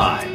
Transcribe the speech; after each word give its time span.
Hi, 0.00 0.28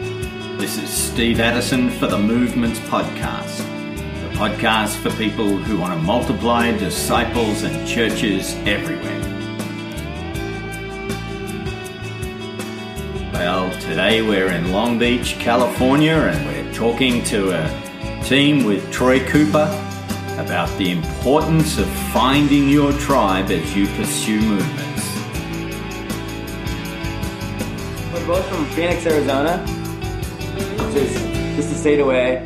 this 0.58 0.78
is 0.78 0.90
Steve 0.90 1.40
Addison 1.40 1.90
for 1.90 2.08
the 2.08 2.20
Movements 2.20 2.80
Podcast, 2.80 3.60
the 3.96 4.38
podcast 4.38 4.98
for 4.98 5.10
people 5.12 5.56
who 5.56 5.80
want 5.80 5.94
to 5.94 6.06
multiply 6.06 6.78
disciples 6.78 7.64
and 7.64 7.88
churches 7.88 8.56
everywhere. 8.66 9.22
Well, 13.32 13.72
today 13.80 14.22
we're 14.22 14.52
in 14.52 14.74
Long 14.74 15.00
Beach, 15.00 15.38
California, 15.40 16.12
and 16.12 16.46
we're 16.46 16.74
talking 16.74 17.24
to 17.24 17.52
a 17.52 18.22
team 18.26 18.66
with 18.66 18.92
Troy 18.92 19.26
Cooper 19.26 19.70
about 20.40 20.78
the 20.78 20.92
importance 20.92 21.78
of 21.78 21.88
finding 22.12 22.68
your 22.68 22.92
tribe 22.92 23.50
as 23.50 23.74
you 23.74 23.88
pursue 23.96 24.42
movements. 24.42 24.83
We're 28.24 28.36
both 28.36 28.46
from 28.48 28.66
Phoenix, 28.68 29.06
Arizona, 29.06 29.58
which 29.58 30.96
is 30.96 31.14
just 31.58 31.74
a 31.74 31.76
state 31.76 32.00
away. 32.00 32.38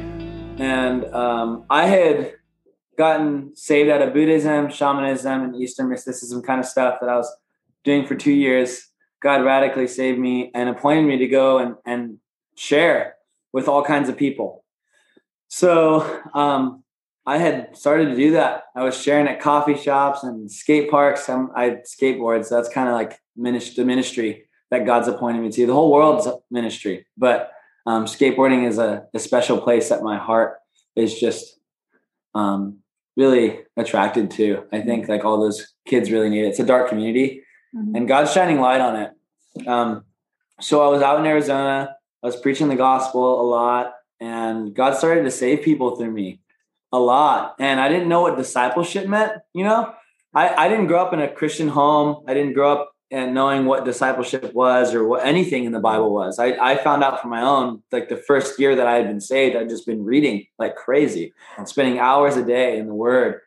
And 0.58 1.06
um, 1.14 1.66
I 1.70 1.86
had 1.86 2.34
gotten 2.98 3.56
saved 3.56 3.88
out 3.88 4.02
of 4.02 4.12
Buddhism, 4.12 4.72
shamanism, 4.72 5.44
and 5.44 5.56
Eastern 5.56 5.88
mysticism 5.88 6.42
kind 6.42 6.60
of 6.60 6.66
stuff 6.66 6.98
that 7.00 7.10
I 7.10 7.16
was 7.16 7.32
doing 7.84 8.08
for 8.08 8.16
two 8.16 8.32
years. 8.32 8.88
God 9.22 9.46
radically 9.46 9.86
saved 9.86 10.18
me 10.18 10.50
and 10.56 10.68
appointed 10.68 11.04
me 11.04 11.20
to 11.20 11.28
go 11.28 11.60
and, 11.60 11.76
and 11.86 12.18
share 12.56 13.14
with 13.54 13.68
all 13.68 13.84
kinds 13.84 14.10
of 14.10 14.18
people. 14.18 14.64
So 15.48 16.24
um, 16.34 16.84
I 17.28 17.38
had 17.38 17.78
started 17.78 18.06
to 18.06 18.16
do 18.16 18.32
that. 18.32 18.64
I 18.76 18.84
was 18.84 19.00
sharing 19.00 19.28
at 19.28 19.40
coffee 19.40 19.78
shops 19.78 20.24
and 20.24 20.52
skate 20.52 20.90
parks. 20.90 21.30
I'm, 21.30 21.52
I 21.56 21.82
skateboard, 21.86 22.46
so 22.46 22.56
that's 22.56 22.70
kind 22.70 22.90
of 22.90 22.96
like 22.96 23.20
the 23.36 23.86
ministry 23.86 24.47
that 24.72 24.86
God's 24.86 25.08
appointed 25.08 25.42
me 25.42 25.52
to. 25.52 25.66
The 25.66 25.74
whole 25.74 25.92
world's 25.92 26.28
ministry, 26.52 27.06
but 27.18 27.52
um, 27.86 28.06
skateboarding 28.06 28.68
is 28.68 28.78
a, 28.78 29.06
a, 29.14 29.20
special 29.20 29.62
place 29.62 29.88
that 29.90 30.04
my 30.04 30.18
heart 30.18 30.58
is 30.96 31.18
just 31.18 31.58
um, 32.36 32.80
really 33.16 33.60
attracted 33.78 34.30
to. 34.32 34.66
I 34.74 34.82
think 34.82 35.08
like 35.08 35.24
all 35.24 35.40
those 35.40 35.74
kids 35.88 36.12
really 36.12 36.30
need 36.30 36.44
it. 36.44 36.50
It's 36.50 36.60
a 36.60 36.66
dark 36.66 36.90
community, 36.90 37.44
mm-hmm. 37.76 37.96
and 37.96 38.08
God's 38.08 38.34
shining 38.34 38.60
light 38.60 38.82
on 38.82 38.96
it. 38.98 39.68
Um, 39.68 40.04
so 40.60 40.86
I 40.86 40.90
was 40.90 41.02
out 41.02 41.20
in 41.20 41.26
Arizona. 41.26 41.96
I 42.22 42.26
was 42.26 42.36
preaching 42.36 42.68
the 42.68 42.76
gospel 42.76 43.40
a 43.40 43.48
lot, 43.48 43.94
and 44.20 44.76
God 44.76 44.96
started 44.98 45.24
to 45.24 45.32
save 45.32 45.62
people 45.62 45.96
through 45.96 46.12
me 46.12 46.42
a 46.92 47.00
lot. 47.00 47.56
And 47.60 47.80
I 47.80 47.90
didn't 47.90 48.10
know 48.10 48.22
what 48.22 48.38
discipleship 48.38 49.08
meant, 49.08 49.34
you 49.54 49.64
know? 49.64 49.94
I, 50.34 50.66
I 50.66 50.70
didn't 50.70 50.88
grow 50.88 51.02
up 51.04 51.14
in 51.14 51.20
a 51.20 51.28
Christian 51.28 51.68
home. 51.68 52.24
I 52.28 52.34
didn't 52.34 52.54
grow 52.54 52.74
up 52.74 52.92
and 53.10 53.34
knowing 53.34 53.66
what 53.66 53.86
discipleship 53.86 54.54
was 54.54 54.94
or 54.94 55.08
what 55.08 55.26
anything 55.26 55.64
in 55.64 55.72
the 55.72 55.80
Bible 55.80 56.14
was. 56.14 56.40
I, 56.40 56.58
I 56.60 56.76
found 56.76 57.04
out 57.04 57.22
for 57.22 57.30
my 57.30 57.42
own, 57.42 57.82
like 57.92 58.10
the 58.10 58.18
first 58.18 58.60
year 58.60 58.76
that 58.76 58.88
I 58.88 58.96
had 58.96 59.08
been 59.08 59.22
saved, 59.22 59.56
I'd 59.56 59.70
just 59.70 59.86
been 59.86 60.04
reading 60.04 60.46
like 60.60 60.76
crazy 60.76 61.34
and 61.58 61.68
spending 61.68 62.00
hours 62.00 62.36
a 62.36 62.46
day 62.46 62.78
in 62.78 62.88
the 62.88 62.94
word. 62.94 63.42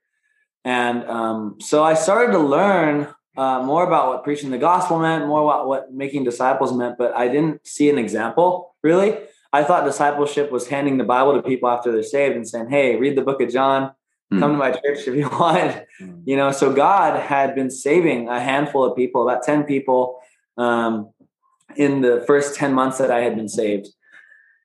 And 0.64 1.04
um, 1.04 1.56
so 1.60 1.82
I 1.82 1.94
started 1.94 2.32
to 2.32 2.38
learn 2.38 3.08
uh, 3.36 3.62
more 3.62 3.86
about 3.86 4.08
what 4.08 4.24
preaching 4.24 4.50
the 4.50 4.58
gospel 4.58 4.98
meant, 4.98 5.26
more 5.26 5.42
about 5.42 5.66
what 5.66 5.92
making 5.92 6.24
disciples 6.24 6.72
meant, 6.72 6.96
but 6.98 7.14
I 7.14 7.28
didn't 7.28 7.66
see 7.66 7.88
an 7.90 7.98
example 7.98 8.74
really. 8.82 9.18
I 9.52 9.64
thought 9.64 9.84
discipleship 9.84 10.52
was 10.52 10.68
handing 10.68 10.96
the 10.96 11.04
Bible 11.04 11.34
to 11.34 11.42
people 11.42 11.68
after 11.68 11.90
they're 11.90 12.02
saved 12.02 12.36
and 12.36 12.48
saying, 12.48 12.68
"Hey, 12.70 12.96
read 12.96 13.16
the 13.16 13.22
book 13.22 13.40
of 13.40 13.50
John. 13.50 13.92
Mm. 14.32 14.40
Come 14.40 14.52
to 14.52 14.58
my 14.58 14.70
church 14.72 15.06
if 15.06 15.14
you 15.14 15.28
want." 15.38 15.84
Mm. 16.00 16.22
You 16.24 16.36
know, 16.36 16.52
so 16.52 16.72
God 16.72 17.20
had 17.20 17.54
been 17.54 17.70
saving 17.70 18.28
a 18.28 18.40
handful 18.40 18.84
of 18.84 18.96
people, 18.96 19.28
about 19.28 19.42
ten 19.42 19.64
people, 19.64 20.20
um, 20.56 21.10
in 21.76 22.00
the 22.00 22.24
first 22.26 22.54
ten 22.54 22.72
months 22.72 22.98
that 22.98 23.10
I 23.10 23.20
had 23.20 23.36
been 23.36 23.48
saved, 23.48 23.88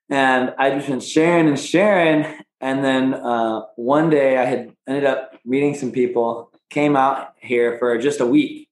and 0.09 0.53
I'd 0.57 0.75
just 0.75 0.87
been 0.87 0.99
sharing 0.99 1.47
and 1.47 1.59
sharing. 1.59 2.25
And 2.61 2.83
then 2.83 3.13
uh, 3.13 3.61
one 3.75 4.09
day, 4.09 4.37
I 4.37 4.45
had 4.45 4.73
ended 4.87 5.05
up 5.05 5.33
meeting 5.45 5.75
some 5.75 5.91
people, 5.91 6.51
came 6.69 6.95
out 6.95 7.33
here 7.39 7.77
for 7.77 7.97
just 7.97 8.21
a 8.21 8.25
week, 8.25 8.69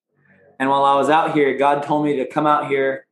and 0.60 0.70
while 0.70 0.86
I 0.86 0.96
was 0.96 1.10
out 1.10 1.34
here, 1.34 1.58
God 1.58 1.84
told 1.84 2.06
me 2.06 2.18
to 2.18 2.26
come 2.26 2.48
out 2.48 2.68
here 2.68 3.06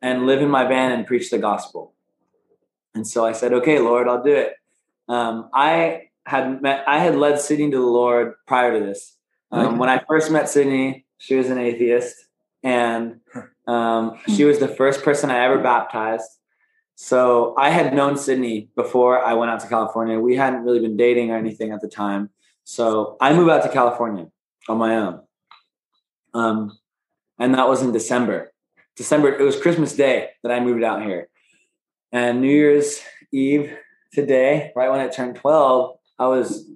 and 0.00 0.26
live 0.26 0.40
in 0.40 0.48
my 0.48 0.64
van 0.64 0.92
and 0.92 1.06
preach 1.06 1.30
the 1.30 1.38
gospel. 1.38 1.94
And 2.94 3.06
so 3.06 3.24
I 3.24 3.32
said, 3.32 3.52
okay, 3.52 3.78
Lord, 3.78 4.08
I'll 4.08 4.22
do 4.22 4.32
it. 4.32 4.54
Um, 5.08 5.50
I 5.52 6.07
had 6.28 6.60
met, 6.60 6.84
I 6.86 6.98
had 6.98 7.16
led 7.16 7.40
Sydney 7.40 7.70
to 7.70 7.78
the 7.78 7.86
Lord 7.86 8.34
prior 8.46 8.78
to 8.78 8.84
this. 8.84 9.16
Um, 9.50 9.78
when 9.78 9.88
I 9.88 10.02
first 10.06 10.30
met 10.30 10.48
Sydney, 10.48 11.06
she 11.16 11.36
was 11.36 11.48
an 11.48 11.56
atheist, 11.56 12.16
and 12.62 13.20
um, 13.66 14.18
she 14.36 14.44
was 14.44 14.58
the 14.58 14.68
first 14.68 15.02
person 15.02 15.30
I 15.30 15.44
ever 15.44 15.58
baptized. 15.58 16.28
So 16.96 17.54
I 17.56 17.70
had 17.70 17.94
known 17.94 18.18
Sydney 18.18 18.68
before 18.76 19.24
I 19.24 19.32
went 19.32 19.50
out 19.50 19.60
to 19.60 19.68
California. 19.68 20.20
We 20.20 20.36
hadn't 20.36 20.64
really 20.64 20.80
been 20.80 20.98
dating 20.98 21.30
or 21.30 21.38
anything 21.38 21.72
at 21.72 21.80
the 21.80 21.88
time. 21.88 22.28
So 22.64 23.16
I 23.20 23.32
moved 23.32 23.50
out 23.50 23.62
to 23.62 23.70
California 23.70 24.26
on 24.68 24.76
my 24.76 24.96
own. 24.96 25.22
Um, 26.34 26.78
and 27.38 27.54
that 27.54 27.68
was 27.68 27.80
in 27.80 27.92
December. 27.92 28.52
December, 28.96 29.34
it 29.34 29.42
was 29.42 29.58
Christmas 29.58 29.94
Day 29.94 30.30
that 30.42 30.52
I 30.52 30.60
moved 30.60 30.82
out 30.82 31.02
here. 31.02 31.28
And 32.12 32.42
New 32.42 32.50
Year's 32.50 33.00
Eve 33.32 33.74
today, 34.12 34.72
right 34.76 34.90
when 34.90 35.00
I 35.00 35.08
turned 35.08 35.36
12, 35.36 35.97
I 36.18 36.26
was 36.26 36.68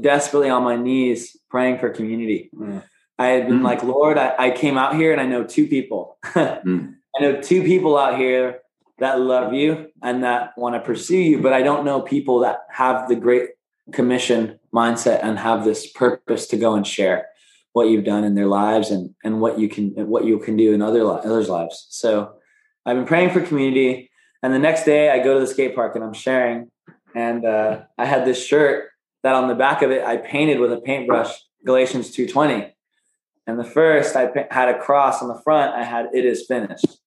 desperately 0.00 0.48
on 0.48 0.62
my 0.62 0.76
knees 0.76 1.36
praying 1.50 1.78
for 1.78 1.90
community. 1.90 2.50
Mm. 2.54 2.82
I 3.18 3.28
had 3.28 3.48
been 3.48 3.60
mm. 3.60 3.64
like, 3.64 3.82
Lord, 3.82 4.18
I, 4.18 4.34
I, 4.38 4.50
came 4.50 4.76
out 4.76 4.94
here 4.94 5.12
and 5.12 5.20
I 5.20 5.26
know 5.26 5.44
two 5.44 5.66
people. 5.68 6.18
mm. 6.24 6.94
I 7.16 7.22
know 7.22 7.40
two 7.40 7.62
people 7.62 7.96
out 7.96 8.18
here 8.18 8.60
that 8.98 9.20
love 9.20 9.54
you 9.54 9.86
and 10.02 10.24
that 10.24 10.52
want 10.56 10.74
to 10.74 10.80
pursue 10.80 11.18
you, 11.18 11.40
but 11.40 11.52
I 11.52 11.62
don't 11.62 11.84
know 11.84 12.00
people 12.00 12.40
that 12.40 12.60
have 12.70 13.08
the 13.08 13.16
great 13.16 13.50
commission 13.92 14.58
mindset 14.74 15.20
and 15.22 15.38
have 15.38 15.64
this 15.64 15.90
purpose 15.90 16.46
to 16.48 16.56
go 16.56 16.74
and 16.74 16.86
share 16.86 17.26
what 17.72 17.88
you've 17.88 18.04
done 18.04 18.24
in 18.24 18.34
their 18.34 18.46
lives 18.46 18.90
and, 18.90 19.14
and 19.22 19.40
what 19.40 19.58
you 19.58 19.68
can 19.68 19.90
what 20.08 20.24
you 20.24 20.38
can 20.38 20.56
do 20.56 20.72
in 20.72 20.82
other 20.82 21.04
others' 21.10 21.48
lives. 21.48 21.86
So 21.90 22.32
I've 22.84 22.96
been 22.96 23.06
praying 23.06 23.30
for 23.30 23.40
community. 23.40 24.10
And 24.42 24.52
the 24.52 24.58
next 24.58 24.84
day, 24.84 25.10
I 25.10 25.18
go 25.18 25.34
to 25.34 25.40
the 25.40 25.46
skate 25.46 25.74
park 25.74 25.94
and 25.94 26.04
I'm 26.04 26.12
sharing. 26.12 26.70
And 27.16 27.46
uh, 27.46 27.80
I 27.96 28.04
had 28.04 28.26
this 28.26 28.46
shirt 28.46 28.90
that 29.22 29.34
on 29.34 29.48
the 29.48 29.54
back 29.54 29.80
of 29.80 29.90
it, 29.90 30.04
I 30.04 30.18
painted 30.18 30.60
with 30.60 30.70
a 30.70 30.76
paintbrush 30.76 31.32
Galatians 31.64 32.14
2:20. 32.14 32.70
And 33.46 33.58
the 33.58 33.64
first, 33.64 34.16
I 34.16 34.30
had 34.50 34.68
a 34.68 34.78
cross 34.78 35.22
on 35.22 35.28
the 35.28 35.40
front. 35.42 35.74
I 35.74 35.82
had 35.82 36.10
"It 36.12 36.26
is 36.26 36.44
finished." 36.46 37.00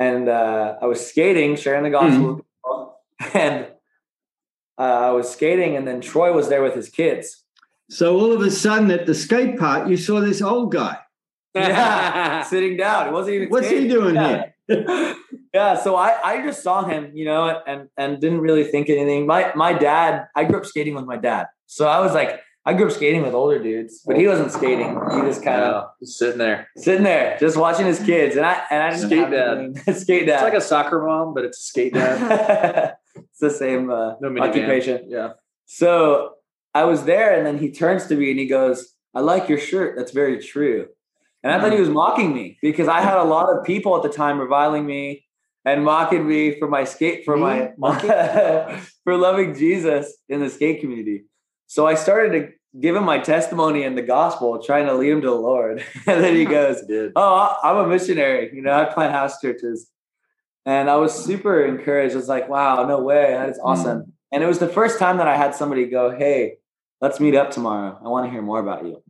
And 0.00 0.28
uh, 0.28 0.74
I 0.82 0.86
was 0.86 1.06
skating, 1.06 1.54
sharing 1.54 1.84
the 1.84 1.90
gospel, 1.90 2.44
mm-hmm. 2.66 3.38
and 3.38 3.68
uh, 4.78 4.82
I 4.82 5.10
was 5.12 5.30
skating, 5.30 5.76
and 5.76 5.86
then 5.86 6.00
Troy 6.00 6.32
was 6.32 6.48
there 6.48 6.62
with 6.62 6.74
his 6.74 6.88
kids. 6.88 7.44
So 7.88 8.18
all 8.18 8.32
of 8.32 8.40
a 8.40 8.50
sudden, 8.50 8.90
at 8.90 9.06
the 9.06 9.14
skate 9.14 9.58
park, 9.60 9.88
you 9.88 9.96
saw 9.96 10.20
this 10.20 10.42
old 10.42 10.72
guy. 10.72 10.98
Yeah, 11.54 12.42
sitting 12.50 12.76
down. 12.76 13.06
It 13.06 13.12
wasn't 13.12 13.36
even. 13.36 13.48
What's 13.48 13.68
skating. 13.68 13.84
he 13.84 13.88
doing 13.90 14.16
yeah. 14.16 14.28
here? 14.28 14.55
yeah, 15.54 15.76
so 15.76 15.96
I, 15.96 16.18
I 16.24 16.42
just 16.42 16.62
saw 16.62 16.84
him, 16.84 17.12
you 17.14 17.24
know, 17.24 17.62
and 17.66 17.88
and 17.96 18.20
didn't 18.20 18.40
really 18.40 18.64
think 18.64 18.90
anything. 18.90 19.26
My 19.26 19.52
my 19.54 19.72
dad, 19.72 20.26
I 20.34 20.44
grew 20.44 20.58
up 20.58 20.66
skating 20.66 20.94
with 20.94 21.04
my 21.04 21.16
dad, 21.16 21.46
so 21.66 21.86
I 21.86 22.00
was 22.00 22.14
like, 22.14 22.40
I 22.64 22.72
grew 22.74 22.86
up 22.86 22.92
skating 22.92 23.22
with 23.22 23.32
older 23.32 23.62
dudes, 23.62 24.02
but 24.04 24.16
he 24.16 24.26
wasn't 24.26 24.50
skating. 24.50 25.00
He 25.14 25.20
just 25.20 25.44
kind 25.44 25.62
of 25.62 25.84
sitting 26.02 26.38
there, 26.38 26.68
sitting 26.76 27.04
there, 27.04 27.36
just 27.38 27.56
watching 27.56 27.86
his 27.86 28.00
kids, 28.00 28.34
and 28.34 28.44
I 28.44 28.60
and 28.70 28.82
I 28.82 28.90
didn't 28.90 29.06
skate 29.06 29.30
dad, 29.30 29.96
skate 29.96 30.26
dad. 30.26 30.34
It's 30.34 30.42
like 30.42 30.54
a 30.54 30.60
soccer 30.60 31.00
mom, 31.06 31.32
but 31.32 31.44
it's 31.44 31.58
a 31.58 31.62
skate 31.62 31.94
dad. 31.94 32.96
it's 33.14 33.38
the 33.38 33.50
same 33.50 33.88
uh, 33.88 34.14
no 34.20 34.36
occupation. 34.42 35.04
Yeah. 35.08 35.34
So 35.66 36.32
I 36.74 36.84
was 36.84 37.04
there, 37.04 37.36
and 37.36 37.46
then 37.46 37.58
he 37.58 37.70
turns 37.70 38.06
to 38.06 38.16
me 38.16 38.32
and 38.32 38.40
he 38.40 38.46
goes, 38.46 38.94
"I 39.14 39.20
like 39.20 39.48
your 39.48 39.58
shirt. 39.58 39.94
That's 39.96 40.10
very 40.10 40.42
true." 40.42 40.88
And 41.42 41.52
I 41.52 41.60
thought 41.60 41.72
he 41.72 41.80
was 41.80 41.88
mocking 41.88 42.34
me 42.34 42.58
because 42.60 42.88
I 42.88 43.00
had 43.00 43.18
a 43.18 43.24
lot 43.24 43.48
of 43.54 43.64
people 43.64 43.96
at 43.96 44.02
the 44.02 44.08
time 44.08 44.40
reviling 44.40 44.84
me 44.84 45.24
and 45.64 45.84
mocking 45.84 46.26
me 46.26 46.58
for 46.58 46.68
my 46.68 46.84
skate 46.84 47.24
for 47.24 47.36
my 47.36 47.72
for 49.04 49.16
loving 49.16 49.54
Jesus 49.54 50.16
in 50.28 50.40
the 50.40 50.48
skate 50.48 50.80
community. 50.80 51.24
So 51.66 51.86
I 51.86 51.94
started 51.94 52.32
to 52.32 52.80
give 52.80 52.94
him 52.96 53.04
my 53.04 53.18
testimony 53.18 53.82
in 53.82 53.94
the 53.94 54.02
gospel, 54.02 54.62
trying 54.62 54.86
to 54.86 54.94
lead 54.94 55.10
him 55.10 55.20
to 55.22 55.28
the 55.28 55.34
Lord. 55.34 55.84
and 56.06 56.24
then 56.24 56.34
he 56.36 56.44
goes, 56.44 56.82
"Oh, 57.16 57.56
I'm 57.62 57.76
a 57.76 57.88
missionary. 57.88 58.50
You 58.54 58.62
know, 58.62 58.72
I 58.72 58.84
plant 58.84 59.12
house 59.12 59.40
churches." 59.40 59.90
And 60.64 60.90
I 60.90 60.96
was 60.96 61.12
super 61.14 61.64
encouraged. 61.64 62.14
I 62.14 62.18
was 62.18 62.28
like, 62.28 62.48
"Wow, 62.48 62.86
no 62.86 63.00
way! 63.00 63.32
That 63.32 63.48
is 63.48 63.60
awesome." 63.62 63.98
Mm. 63.98 64.12
And 64.32 64.42
it 64.42 64.46
was 64.46 64.58
the 64.58 64.68
first 64.68 64.98
time 64.98 65.18
that 65.18 65.28
I 65.28 65.36
had 65.36 65.54
somebody 65.54 65.86
go, 65.86 66.16
"Hey, 66.16 66.58
let's 67.00 67.20
meet 67.20 67.34
up 67.34 67.50
tomorrow. 67.50 67.98
I 68.04 68.08
want 68.08 68.26
to 68.26 68.30
hear 68.30 68.42
more 68.42 68.60
about 68.60 68.84
you." 68.84 69.02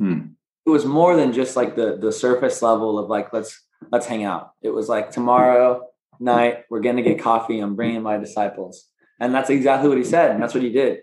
Mm. 0.00 0.34
It 0.68 0.70
was 0.70 0.84
more 0.84 1.16
than 1.16 1.32
just 1.32 1.56
like 1.56 1.76
the 1.76 1.96
the 1.96 2.12
surface 2.12 2.60
level 2.60 2.98
of 2.98 3.08
like 3.08 3.32
let's 3.32 3.58
let's 3.90 4.06
hang 4.06 4.24
out. 4.24 4.52
It 4.62 4.68
was 4.68 4.86
like 4.86 5.10
tomorrow 5.10 5.88
night, 6.20 6.64
we're 6.68 6.80
going 6.80 6.96
to 6.96 7.02
get 7.02 7.18
coffee. 7.20 7.58
I'm 7.58 7.74
bringing 7.74 8.02
my 8.02 8.18
disciples. 8.18 8.84
And 9.18 9.34
that's 9.34 9.50
exactly 9.50 9.88
what 9.88 9.98
he 9.98 10.04
said. 10.04 10.30
And 10.30 10.42
that's 10.42 10.52
what 10.54 10.62
he 10.62 10.70
did. 10.70 11.00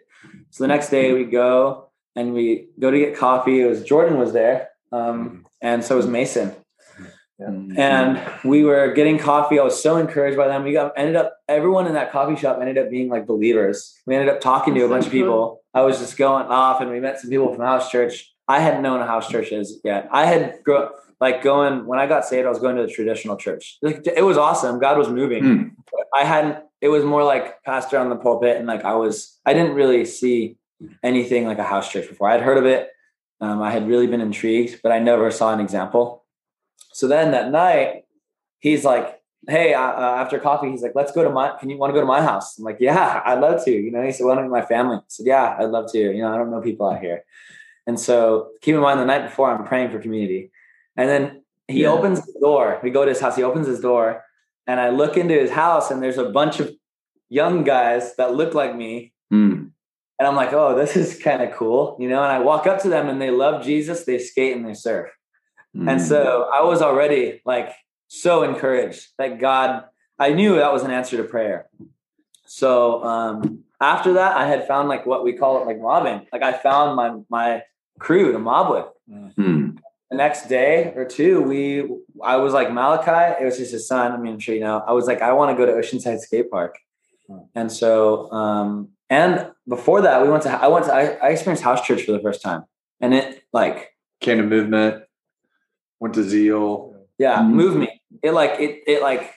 So 0.52 0.64
the 0.64 0.68
next 0.68 0.90
day 0.90 1.14
we 1.14 1.24
go 1.24 1.90
and 2.16 2.34
we 2.34 2.68
go 2.80 2.92
to 2.92 3.00
get 3.00 3.18
coffee. 3.18 3.62
It 3.62 3.66
was 3.66 3.84
Jordan 3.84 4.20
was 4.20 4.34
there. 4.34 4.70
Um, 4.92 5.46
and 5.62 5.84
so 5.84 5.98
was 5.98 6.08
Mason. 6.08 6.54
And 7.38 8.22
we 8.46 8.64
were 8.64 8.94
getting 8.94 9.18
coffee. 9.18 9.60
I 9.60 9.64
was 9.64 9.82
so 9.82 9.98
encouraged 9.98 10.38
by 10.38 10.48
them. 10.48 10.64
We 10.64 10.74
got 10.74 10.94
ended 10.96 11.18
up 11.18 11.36
everyone 11.50 11.88
in 11.88 11.94
that 11.94 12.12
coffee 12.12 12.40
shop 12.40 12.60
ended 12.62 12.78
up 12.78 12.90
being 12.90 13.10
like 13.10 13.28
believers. 13.28 13.94
We 14.06 14.16
ended 14.16 14.30
up 14.34 14.40
talking 14.40 14.74
to 14.76 14.86
a 14.86 14.90
bunch 14.90 15.08
of 15.08 15.12
people. 15.12 15.62
I 15.74 15.82
was 15.82 16.00
just 16.00 16.16
going 16.16 16.46
off, 16.46 16.80
and 16.80 16.90
we 16.90 17.02
met 17.02 17.20
some 17.20 17.30
people 17.30 17.54
from 17.54 17.66
house 17.66 17.92
church. 17.92 18.34
I 18.48 18.60
hadn't 18.60 18.84
known 18.84 19.02
a 19.02 19.08
house 19.08 19.30
church 19.30 19.52
is 19.52 19.80
yet. 19.84 20.08
I 20.12 20.26
had 20.26 20.64
grown 20.64 20.90
like 21.22 21.42
going 21.42 21.86
when 21.86 22.00
I 22.00 22.08
got 22.08 22.26
saved. 22.26 22.46
I 22.46 22.50
was 22.50 22.60
going 22.60 22.76
to 22.76 22.84
the 22.84 22.92
traditional 22.92 23.38
church. 23.38 23.78
Like 23.82 24.06
it 24.06 24.24
was 24.24 24.38
awesome. 24.38 24.80
God 24.80 24.98
was 24.98 25.10
moving. 25.10 25.44
Hmm. 25.44 25.64
I 26.14 26.24
hadn't. 26.24 26.64
It 26.82 26.90
was 26.90 27.04
more 27.04 27.24
like 27.24 27.64
pastor 27.64 27.98
on 27.98 28.10
the 28.10 28.16
pulpit, 28.16 28.58
and 28.58 28.68
like 28.68 28.84
I 28.84 28.96
was. 28.96 29.40
I 29.46 29.54
didn't 29.54 29.74
really 29.74 30.06
see 30.06 30.58
anything 31.04 31.46
like 31.46 31.58
a 31.58 31.64
house 31.64 31.92
church 31.92 32.08
before. 32.08 32.30
I'd 32.30 32.42
heard 32.42 32.58
of 32.58 32.66
it. 32.66 32.90
Um, 33.42 33.62
I 33.62 33.72
had 33.72 33.88
really 33.88 34.08
been 34.08 34.22
intrigued, 34.22 34.82
but 34.82 34.92
I 34.92 35.00
never 35.00 35.30
saw 35.32 35.54
an 35.54 35.60
example. 35.60 36.26
So 36.94 37.08
then 37.08 37.32
that 37.32 37.52
night, 37.52 38.04
he's 38.60 38.86
like, 38.86 39.20
"Hey, 39.48 39.74
uh, 39.74 39.82
uh, 39.82 40.16
after 40.20 40.40
coffee, 40.40 40.70
he's 40.70 40.82
like, 40.82 40.96
let's 40.96 41.12
go 41.12 41.24
to 41.24 41.30
my. 41.30 41.58
Can 41.60 41.70
you 41.70 41.78
want 41.78 41.92
to 41.92 41.94
go 41.94 42.02
to 42.02 42.06
my 42.06 42.22
house?" 42.22 42.58
I'm 42.58 42.64
like, 42.64 42.78
"Yeah, 42.80 43.22
I'd 43.26 43.40
love 43.40 43.64
to." 43.66 43.72
You 43.72 43.92
know, 43.92 44.04
he 44.04 44.12
said, 44.12 44.26
"Why 44.26 44.36
don't 44.36 44.50
my 44.50 44.62
family?" 44.62 44.98
I 44.98 45.02
said, 45.08 45.26
"Yeah, 45.26 45.56
I'd 45.60 45.70
love 45.70 45.92
to." 45.94 46.00
You 46.00 46.22
know, 46.22 46.34
I 46.34 46.38
don't 46.38 46.52
know 46.52 46.62
people 46.62 46.90
out 46.90 47.00
here, 47.00 47.24
and 47.88 48.00
so 48.00 48.50
keep 48.62 48.76
in 48.76 48.82
mind 48.82 49.00
the 49.00 49.06
night 49.06 49.24
before 49.24 49.50
I'm 49.50 49.66
praying 49.66 49.92
for 49.92 50.00
community, 50.00 50.52
and 50.98 51.10
then 51.10 51.44
he 51.68 51.82
Yeah. 51.84 51.90
opens 51.92 52.26
the 52.26 52.40
door. 52.40 52.80
We 52.84 52.92
go 52.92 53.04
to 53.06 53.10
his 53.10 53.20
house. 53.20 53.36
He 53.36 53.44
opens 53.44 53.68
his 53.68 53.80
door, 53.80 54.24
and 54.68 54.80
I 54.80 54.90
look 54.90 55.18
into 55.18 55.34
his 55.34 55.52
house, 55.52 55.92
and 55.92 56.02
there's 56.02 56.18
a 56.18 56.30
bunch 56.30 56.60
of 56.60 56.72
young 57.30 57.64
guys 57.64 58.16
that 58.18 58.34
look 58.36 58.54
like 58.54 58.76
me, 58.76 59.14
Hmm. 59.32 59.66
and 60.20 60.28
I'm 60.28 60.36
like, 60.36 60.54
"Oh, 60.54 60.76
this 60.76 60.96
is 60.96 61.18
kind 61.20 61.42
of 61.42 61.52
cool," 61.54 61.98
you 62.00 62.08
know. 62.08 62.22
And 62.24 62.32
I 62.32 62.40
walk 62.40 62.68
up 62.68 62.80
to 62.82 62.90
them, 62.90 63.10
and 63.10 63.22
they 63.22 63.32
love 63.32 63.64
Jesus. 63.64 64.06
They 64.06 64.18
skate 64.20 64.56
and 64.56 64.68
they 64.68 64.74
surf. 64.76 65.10
Hmm. 65.74 65.90
And 65.90 66.02
so 66.02 66.50
I 66.54 66.62
was 66.64 66.82
already 66.82 67.42
like 67.46 67.74
so 68.08 68.44
encouraged 68.44 69.10
that 69.18 69.40
God, 69.40 69.86
I 70.20 70.30
knew 70.34 70.56
that 70.56 70.72
was 70.72 70.84
an 70.84 70.92
answer 70.92 71.18
to 71.18 71.24
prayer. 71.24 71.68
So 72.46 73.04
um, 73.04 73.64
after 73.82 74.14
that, 74.14 74.38
I 74.38 74.46
had 74.48 74.68
found 74.68 74.88
like 74.88 75.06
what 75.06 75.24
we 75.24 75.34
call 75.34 75.62
it 75.62 75.66
like 75.66 75.80
mobbing. 75.80 76.28
Like 76.32 76.44
I 76.44 76.54
found 76.54 76.96
my 76.96 77.18
my 77.30 77.64
crew 78.00 78.32
to 78.32 78.40
mob 78.40 78.72
with. 78.72 79.34
Hmm. 79.36 79.70
The 80.12 80.18
next 80.18 80.48
day 80.50 80.94
or 80.96 81.06
two, 81.06 81.42
we 81.42 81.90
I 82.24 82.38
was 82.38 82.54
like 82.54 82.72
Malachi. 82.72 83.42
It 83.42 83.46
was 83.46 83.58
just 83.58 83.72
his 83.72 83.88
son. 83.88 84.12
I 84.12 84.18
mean, 84.18 84.34
I'm 84.34 84.40
sure 84.40 84.54
you 84.56 84.62
know. 84.62 84.84
I 84.88 84.92
was 84.94 85.08
like, 85.08 85.22
I 85.22 85.34
want 85.34 85.52
to 85.52 85.58
go 85.58 85.66
to 85.66 85.74
Oceanside 85.74 86.20
Skate 86.20 86.50
Park, 86.52 86.78
and 87.56 87.72
so 87.72 88.32
um, 88.32 88.90
and 89.10 89.52
before 89.68 90.02
that, 90.02 90.22
we 90.22 90.30
went 90.30 90.44
to 90.44 90.52
I 90.52 90.68
went 90.68 90.86
to 90.86 90.94
I, 90.94 91.02
I 91.26 91.30
experienced 91.30 91.64
house 91.64 91.82
church 91.86 92.04
for 92.04 92.12
the 92.12 92.20
first 92.20 92.42
time, 92.42 92.64
and 93.02 93.14
it 93.14 93.44
like 93.52 93.92
Came 94.22 94.38
to 94.38 94.44
movement. 94.44 95.04
Went 96.00 96.14
to 96.16 96.24
Zeal. 96.24 96.94
yeah 97.18 97.40
Mhm. 97.40 97.52
moved 97.54 97.78
me 97.78 98.02
it 98.22 98.32
like 98.32 98.60
it 98.60 98.82
it 98.88 99.02
like 99.02 99.34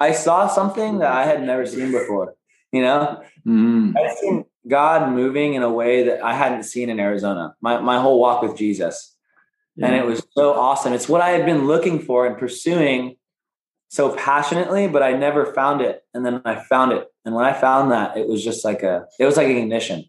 i 0.00 0.12
saw 0.12 0.46
something 0.48 0.98
that 0.98 1.12
i 1.12 1.24
had 1.24 1.42
never 1.42 1.64
seen 1.66 1.92
before 1.92 2.34
you 2.72 2.80
know 2.82 3.22
Hmm. 3.44 3.92
i've 3.96 4.16
seen 4.16 4.44
god 4.68 5.12
moving 5.12 5.54
in 5.54 5.62
a 5.62 5.72
way 5.72 6.04
that 6.04 6.22
i 6.22 6.34
hadn't 6.34 6.62
seen 6.62 6.88
in 6.88 7.00
arizona 7.00 7.54
my, 7.60 7.80
my 7.80 8.00
whole 8.00 8.20
walk 8.20 8.42
with 8.42 8.56
jesus 8.56 9.14
and 9.80 9.94
it 9.94 10.04
was 10.04 10.26
so 10.32 10.54
awesome 10.54 10.92
it's 10.92 11.08
what 11.08 11.20
i 11.20 11.30
had 11.30 11.46
been 11.46 11.66
looking 11.66 12.00
for 12.00 12.26
and 12.26 12.36
pursuing 12.36 13.16
so 13.88 14.14
passionately 14.16 14.88
but 14.88 15.02
i 15.02 15.12
never 15.12 15.46
found 15.52 15.80
it 15.80 16.04
and 16.14 16.26
then 16.26 16.42
i 16.44 16.54
found 16.54 16.92
it 16.92 17.08
and 17.24 17.34
when 17.34 17.44
i 17.44 17.52
found 17.52 17.90
that 17.90 18.16
it 18.16 18.28
was 18.28 18.42
just 18.42 18.64
like 18.64 18.82
a 18.82 19.06
it 19.18 19.24
was 19.24 19.36
like 19.36 19.48
an 19.48 19.56
ignition 19.56 20.04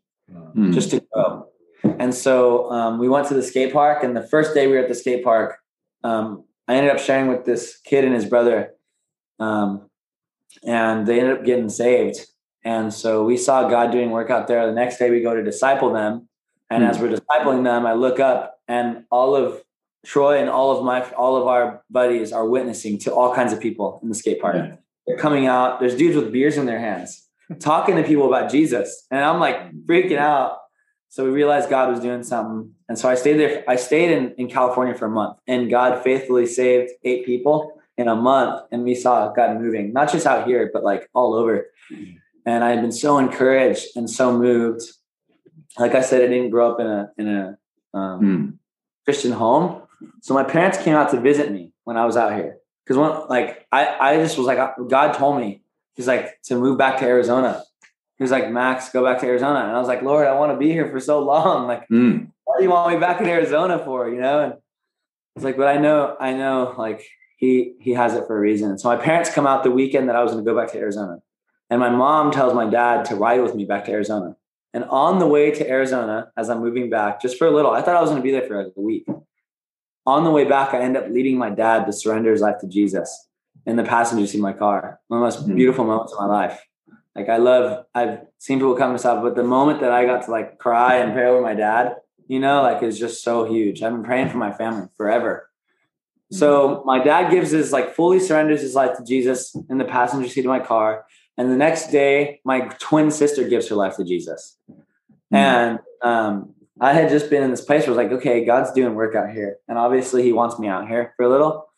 Hmm. 0.54 0.72
just 0.72 0.92
to 0.92 1.02
go. 1.14 1.48
And 1.84 2.14
so 2.14 2.70
um, 2.72 3.00
we 3.00 3.08
went 3.08 3.28
to 3.28 3.34
the 3.34 3.44
skate 3.44 3.74
park, 3.74 4.04
and 4.04 4.16
the 4.16 4.28
first 4.28 4.54
day 4.54 4.68
we 4.68 4.74
were 4.74 4.80
at 4.80 4.90
the 4.90 4.96
skate 4.96 5.24
park, 5.24 5.60
um, 6.04 6.44
I 6.68 6.76
ended 6.76 6.92
up 6.92 7.00
sharing 7.00 7.28
with 7.28 7.46
this 7.46 7.78
kid 7.84 8.06
and 8.06 8.14
his 8.14 8.26
brother, 8.26 8.74
um, 9.40 9.90
and 10.64 11.08
they 11.08 11.20
ended 11.20 11.38
up 11.38 11.46
getting 11.46 11.70
saved. 11.70 12.28
And 12.70 12.94
so 12.94 13.24
we 13.24 13.36
saw 13.36 13.68
God 13.68 13.92
doing 13.92 14.12
work 14.12 14.30
out 14.30 14.48
there. 14.48 14.68
The 14.68 14.80
next 14.84 15.00
day 15.00 15.10
we 15.10 15.22
go 15.22 15.34
to 15.34 15.44
disciple 15.44 15.92
them, 15.92 16.28
and 16.70 16.84
Hmm. 16.84 16.90
as 16.90 17.00
we're 17.00 17.14
discipling 17.18 17.64
them, 17.64 17.88
I 17.92 17.94
look 17.94 18.20
up, 18.20 18.42
and 18.68 18.88
all 19.10 19.36
of 19.36 19.64
Troy 20.06 20.40
and 20.42 20.50
all 20.58 20.70
of 20.76 20.86
my 20.86 21.00
all 21.24 21.36
of 21.36 21.46
our 21.54 21.84
buddies 21.90 22.32
are 22.32 22.48
witnessing 22.48 23.00
to 23.00 23.14
all 23.14 23.34
kinds 23.40 23.52
of 23.54 23.60
people 23.60 24.00
in 24.04 24.08
the 24.10 24.16
skate 24.16 24.40
park. 24.40 24.56
Yeah. 24.56 24.76
They're 25.06 25.18
coming 25.18 25.46
out. 25.48 25.80
There's 25.80 25.96
dudes 26.02 26.16
with 26.16 26.32
beers 26.32 26.58
in 26.58 26.66
their 26.68 26.80
hands 26.80 27.10
talking 27.60 27.96
to 27.96 28.04
people 28.04 28.28
about 28.32 28.52
Jesus. 28.52 28.88
And 29.12 29.22
I'm 29.26 29.40
like 29.40 29.58
freaking 29.88 30.18
out. 30.18 30.60
So 31.10 31.26
we 31.26 31.32
realized 31.32 31.70
God 31.70 31.90
was 31.90 32.00
doing 32.00 32.24
something. 32.24 32.72
And 32.88 32.98
so 33.00 33.10
I 33.10 33.16
stayed 33.16 33.38
there. 33.40 33.64
I 33.68 33.76
stayed 33.76 34.12
in, 34.18 34.34
in 34.38 34.48
California 34.48 34.94
for 34.94 35.08
a 35.08 35.10
month 35.10 35.38
and 35.48 35.70
God 35.70 36.04
faithfully 36.04 36.46
saved 36.46 36.92
eight 37.04 37.26
people 37.26 37.56
in 37.98 38.08
a 38.08 38.16
month. 38.16 38.62
And 38.72 38.84
we 38.84 38.94
saw 38.94 39.34
God 39.34 39.60
moving, 39.60 39.92
not 39.92 40.12
just 40.12 40.26
out 40.28 40.48
here, 40.48 40.70
but 40.72 40.84
like 40.84 41.10
all 41.14 41.34
over. 41.34 41.66
And 42.46 42.64
I 42.64 42.70
had 42.72 42.82
been 42.82 42.92
so 42.92 43.18
encouraged 43.18 43.88
and 43.96 44.10
so 44.10 44.38
moved. 44.38 44.82
Like 45.78 45.96
I 45.96 46.02
said, 46.02 46.22
I 46.22 46.28
didn't 46.28 46.50
grow 46.50 46.72
up 46.72 46.80
in 46.80 46.88
a, 46.88 47.12
in 47.18 47.28
a 47.28 47.98
um, 47.98 48.20
Hmm. 48.20 48.50
Christian 49.06 49.32
home. 49.32 49.82
So 50.22 50.34
my 50.34 50.44
parents 50.44 50.78
came 50.78 50.96
out 50.96 51.10
to 51.12 51.20
visit 51.20 51.52
me 51.52 51.72
when 51.84 51.98
I 51.98 52.06
was 52.06 52.16
out 52.18 52.34
here. 52.34 52.58
Cause 52.88 52.98
when 52.98 53.12
like 53.30 53.68
I, 53.72 53.98
I 54.00 54.16
just 54.18 54.38
was 54.38 54.48
like 54.48 54.58
God 54.88 55.14
told 55.14 55.40
me, 55.40 55.62
he's 55.94 56.08
like 56.08 56.42
to 56.44 56.56
move 56.56 56.78
back 56.78 56.98
to 57.00 57.06
Arizona. 57.06 57.62
He 58.18 58.24
was 58.24 58.32
like, 58.32 58.50
Max, 58.50 58.90
go 58.90 59.04
back 59.04 59.20
to 59.22 59.28
Arizona. 59.28 59.60
And 59.60 59.72
I 59.72 59.80
was 59.80 59.88
like, 59.88 60.02
Lord, 60.02 60.28
I 60.28 60.34
want 60.38 60.52
to 60.52 60.58
be 60.58 60.72
here 60.72 60.90
for 60.90 61.00
so 61.00 61.20
long. 61.20 61.68
Like, 61.72 61.88
Hmm. 61.88 62.26
what 62.46 62.58
do 62.58 62.64
you 62.64 62.70
want 62.72 62.94
me 62.94 63.00
back 63.00 63.22
in 63.22 63.28
Arizona 63.28 63.80
for? 63.84 64.10
You 64.10 64.20
know? 64.20 64.40
And 64.42 64.54
it's 65.36 65.46
like, 65.46 65.56
but 65.58 65.68
I 65.68 65.78
know, 65.78 66.16
I 66.20 66.34
know 66.34 66.74
like 66.78 67.06
he 67.38 67.74
he 67.80 67.92
has 67.92 68.14
it 68.16 68.26
for 68.28 68.38
a 68.38 68.40
reason. 68.40 68.78
So 68.80 68.90
my 68.90 68.98
parents 68.98 69.30
come 69.30 69.48
out 69.48 69.64
the 69.64 69.72
weekend 69.72 70.10
that 70.10 70.16
I 70.16 70.24
was 70.24 70.32
gonna 70.32 70.44
go 70.44 70.56
back 70.56 70.72
to 70.72 70.78
Arizona. 70.78 71.20
And 71.70 71.80
my 71.80 71.90
mom 71.90 72.32
tells 72.32 72.54
my 72.54 72.68
dad 72.70 73.06
to 73.06 73.16
ride 73.16 73.42
with 73.42 73.56
me 73.56 73.66
back 73.66 73.86
to 73.86 73.92
Arizona. 73.92 74.36
And 74.74 74.84
on 74.86 75.20
the 75.20 75.28
way 75.28 75.52
to 75.52 75.70
Arizona, 75.70 76.32
as 76.38 76.50
I'm 76.50 76.62
moving 76.62 76.90
back, 76.90 77.22
just 77.22 77.38
for 77.38 77.48
a 77.48 77.52
little, 77.52 77.72
I 77.72 77.82
thought 77.82 77.96
I 77.96 78.02
was 78.02 78.10
gonna 78.10 78.22
be 78.22 78.32
there 78.32 78.44
for 78.48 78.64
like 78.64 78.74
a 78.76 78.82
week. 78.82 79.08
On 80.06 80.24
the 80.24 80.32
way 80.32 80.46
back, 80.46 80.74
I 80.74 80.80
end 80.82 80.98
up 80.98 81.10
leading 81.10 81.38
my 81.38 81.50
dad 81.50 81.86
to 81.86 81.94
surrender 81.94 82.32
his 82.32 82.42
life 82.42 82.60
to 82.62 82.68
Jesus 82.68 83.28
in 83.66 83.76
the 83.76 83.84
passenger 83.84 84.26
seat 84.26 84.38
of 84.38 84.44
my 84.44 84.54
car. 84.54 85.00
One 85.08 85.22
of 85.22 85.34
the 85.34 85.38
most 85.40 85.50
Mhm. 85.50 85.56
beautiful 85.56 85.86
moments 85.86 86.14
of 86.14 86.20
my 86.20 86.26
life. 86.28 86.66
Like 87.16 87.30
I 87.30 87.38
love, 87.38 87.86
I've 87.94 88.22
seen 88.38 88.60
people 88.60 88.76
come 88.76 88.94
to 88.94 89.00
stop, 89.00 89.22
but 89.22 89.36
the 89.36 89.44
moment 89.44 89.82
that 89.82 89.92
I 89.92 90.06
got 90.06 90.24
to 90.24 90.32
like 90.32 90.58
cry 90.58 90.96
and 90.96 91.14
pray 91.14 91.28
over 91.28 91.42
my 91.42 91.54
dad, 91.54 91.98
you 92.28 92.40
know, 92.40 92.62
like 92.62 92.82
is 92.82 92.98
just 92.98 93.24
so 93.24 93.44
huge. 93.46 93.84
I've 93.84 93.92
been 93.92 94.04
praying 94.04 94.30
for 94.30 94.38
my 94.38 94.52
family 94.52 94.88
forever. 94.96 95.50
So 96.32 96.84
my 96.86 97.04
dad 97.04 97.32
gives 97.32 97.50
his 97.50 97.74
like 97.74 97.96
fully 97.96 98.20
surrenders 98.20 98.62
his 98.62 98.76
life 98.76 98.96
to 98.98 99.04
Jesus 99.04 99.56
in 99.70 99.80
the 99.80 99.86
passenger 99.86 100.30
seat 100.30 100.46
of 100.46 100.50
my 100.50 100.60
car. 100.60 101.06
And 101.40 101.50
the 101.50 101.56
next 101.56 101.88
day, 101.88 102.42
my 102.44 102.68
twin 102.80 103.12
sister 103.12 103.48
gives 103.48 103.70
her 103.70 103.76
life 103.76 103.96
to 103.96 104.04
Jesus. 104.04 104.58
And 105.32 105.80
um, 106.02 106.54
I 106.82 106.92
had 106.92 107.10
just 107.10 107.30
been 107.30 107.42
in 107.42 107.50
this 107.50 107.64
place 107.64 107.84
where 107.84 107.96
I 107.96 107.96
was 107.96 107.98
like, 107.98 108.20
okay, 108.20 108.44
God's 108.44 108.74
doing 108.74 108.94
work 108.94 109.16
out 109.16 109.32
here. 109.32 109.56
And 109.70 109.78
obviously 109.78 110.22
he 110.22 110.34
wants 110.34 110.60
me 110.60 110.68
out 110.68 110.90
here 110.90 111.14
for 111.16 111.24
a 111.24 111.30
little 111.30 111.70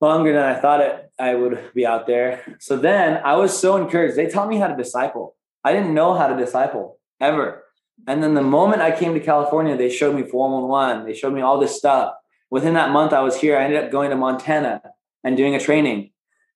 longer 0.00 0.32
than 0.32 0.42
I 0.42 0.54
thought 0.58 0.80
it 0.80 1.10
I 1.18 1.34
would 1.34 1.72
be 1.74 1.86
out 1.86 2.06
there. 2.06 2.56
So 2.60 2.78
then 2.78 3.20
I 3.22 3.36
was 3.36 3.56
so 3.56 3.76
encouraged. 3.76 4.16
They 4.16 4.26
taught 4.26 4.48
me 4.48 4.56
how 4.56 4.68
to 4.68 4.76
disciple. 4.76 5.36
I 5.62 5.74
didn't 5.74 5.92
know 5.92 6.14
how 6.14 6.28
to 6.28 6.36
disciple 6.36 6.98
ever. 7.20 7.64
And 8.08 8.22
then 8.22 8.32
the 8.32 8.42
moment 8.42 8.80
I 8.80 8.98
came 8.98 9.12
to 9.12 9.20
California, 9.20 9.76
they 9.76 9.90
showed 9.90 10.16
me 10.16 10.22
411. 10.22 11.04
They 11.04 11.14
showed 11.14 11.34
me 11.34 11.42
all 11.42 11.60
this 11.60 11.76
stuff. 11.76 12.14
Within 12.50 12.72
that 12.72 12.90
month 12.90 13.12
I 13.12 13.20
was 13.20 13.36
here, 13.36 13.58
I 13.58 13.64
ended 13.64 13.84
up 13.84 13.92
going 13.92 14.08
to 14.08 14.16
Montana 14.16 14.80
and 15.22 15.36
doing 15.36 15.54
a 15.54 15.60
training. 15.60 16.12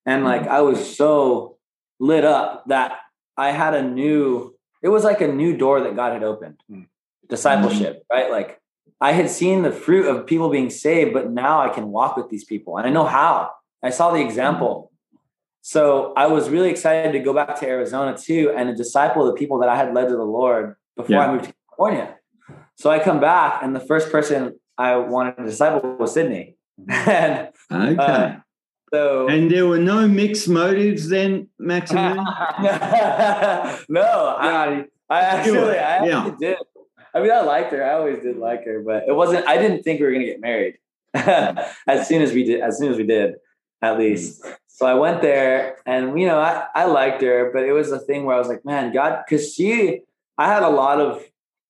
And 0.07 0.25
like 0.25 0.47
I 0.47 0.63
was 0.63 0.97
so 0.97 1.56
lit 1.99 2.25
up 2.25 2.65
that 2.69 2.99
I 3.37 3.51
had 3.51 3.75
a 3.75 3.83
new, 3.83 4.55
it 4.83 4.89
was 4.89 5.05
like 5.05 5.21
a 5.21 5.29
new 5.29 5.57
door 5.57 5.81
that 5.83 5.97
God 5.97 6.13
had 6.13 6.23
opened. 6.23 6.61
Mm. 6.71 6.87
Discipleship, 7.29 8.05
right? 8.11 8.31
Like 8.31 8.61
I 9.01 9.13
had 9.13 9.29
seen 9.29 9.63
the 9.63 9.73
fruit 9.73 10.07
of 10.07 10.27
people 10.27 10.49
being 10.49 10.71
saved, 10.71 11.13
but 11.13 11.31
now 11.31 11.61
I 11.61 11.69
can 11.69 11.89
walk 11.89 12.17
with 12.17 12.31
these 12.31 12.45
people 12.45 12.79
and 12.79 12.87
I 12.87 12.91
know 12.91 13.05
how. 13.05 13.51
I 13.83 13.91
saw 13.91 14.13
the 14.13 14.21
example. 14.21 14.91
So 15.61 16.13
I 16.17 16.27
was 16.29 16.49
really 16.49 16.71
excited 16.71 17.13
to 17.13 17.19
go 17.19 17.35
back 17.35 17.59
to 17.61 17.67
Arizona 17.69 18.17
too 18.17 18.53
and 18.57 18.69
to 18.69 18.75
disciple 18.75 19.27
the 19.27 19.33
people 19.33 19.59
that 19.59 19.69
I 19.69 19.77
had 19.77 19.93
led 19.93 20.09
to 20.09 20.17
the 20.17 20.25
Lord 20.25 20.77
before 20.97 21.19
I 21.19 21.33
moved 21.33 21.47
to 21.47 21.55
California. 21.77 22.17
So 22.77 22.91
I 22.91 23.01
come 23.01 23.21
back 23.21 23.63
and 23.63 23.75
the 23.75 23.81
first 23.81 24.13
person 24.13 24.59
I 24.79 24.97
wanted 24.97 25.37
to 25.37 25.45
disciple 25.45 25.97
was 25.97 26.15
Sydney. 26.15 26.57
and 26.89 27.49
Okay. 27.73 27.97
uh, 27.99 28.37
so 28.97 29.29
and 29.29 29.51
there 29.51 29.67
were 29.67 29.79
no 29.79 30.09
mixed 30.09 30.49
motives 30.49 31.09
then, 31.09 31.49
Maximilian? 31.59 32.17
no, 33.89 34.09
I, 34.39 34.85
I 35.11 35.21
actually, 35.21 35.59
I 35.59 35.75
actually 35.77 36.11
Yeah. 36.11 36.35
did. 36.41 36.57
I 37.15 37.21
mean, 37.21 37.31
I 37.31 37.41
liked 37.41 37.73
her. 37.73 37.83
I 37.85 37.95
always 37.95 38.21
did 38.23 38.37
like 38.37 38.65
her, 38.65 38.81
but 38.81 39.05
it 39.09 39.15
wasn't. 39.15 39.47
I 39.47 39.57
didn't 39.59 39.83
think 39.83 40.01
we 40.01 40.07
were 40.07 40.13
gonna 40.13 40.25
get 40.25 40.41
married 40.41 40.79
as 41.15 42.09
soon 42.09 42.23
as 42.23 42.33
we 42.33 42.45
did. 42.45 42.61
As 42.61 42.79
soon 42.79 42.91
as 42.91 42.97
we 42.97 43.07
did, 43.07 43.37
at 43.83 43.95
hmm. 43.95 44.01
least. 44.01 44.45
So 44.69 44.85
I 44.87 44.95
went 44.95 45.23
there, 45.23 45.79
and 45.87 46.19
you 46.19 46.27
know, 46.27 46.39
I 46.39 46.67
I 46.75 46.85
liked 46.85 47.23
her, 47.23 47.51
but 47.53 47.63
it 47.65 47.73
was 47.73 47.93
a 47.93 47.99
thing 47.99 48.25
where 48.25 48.37
I 48.37 48.39
was 48.39 48.49
like, 48.49 48.65
man, 48.65 48.93
God, 48.93 49.23
because 49.25 49.55
she, 49.55 50.01
I 50.37 50.47
had 50.47 50.63
a 50.63 50.69
lot 50.69 51.01
of 51.01 51.25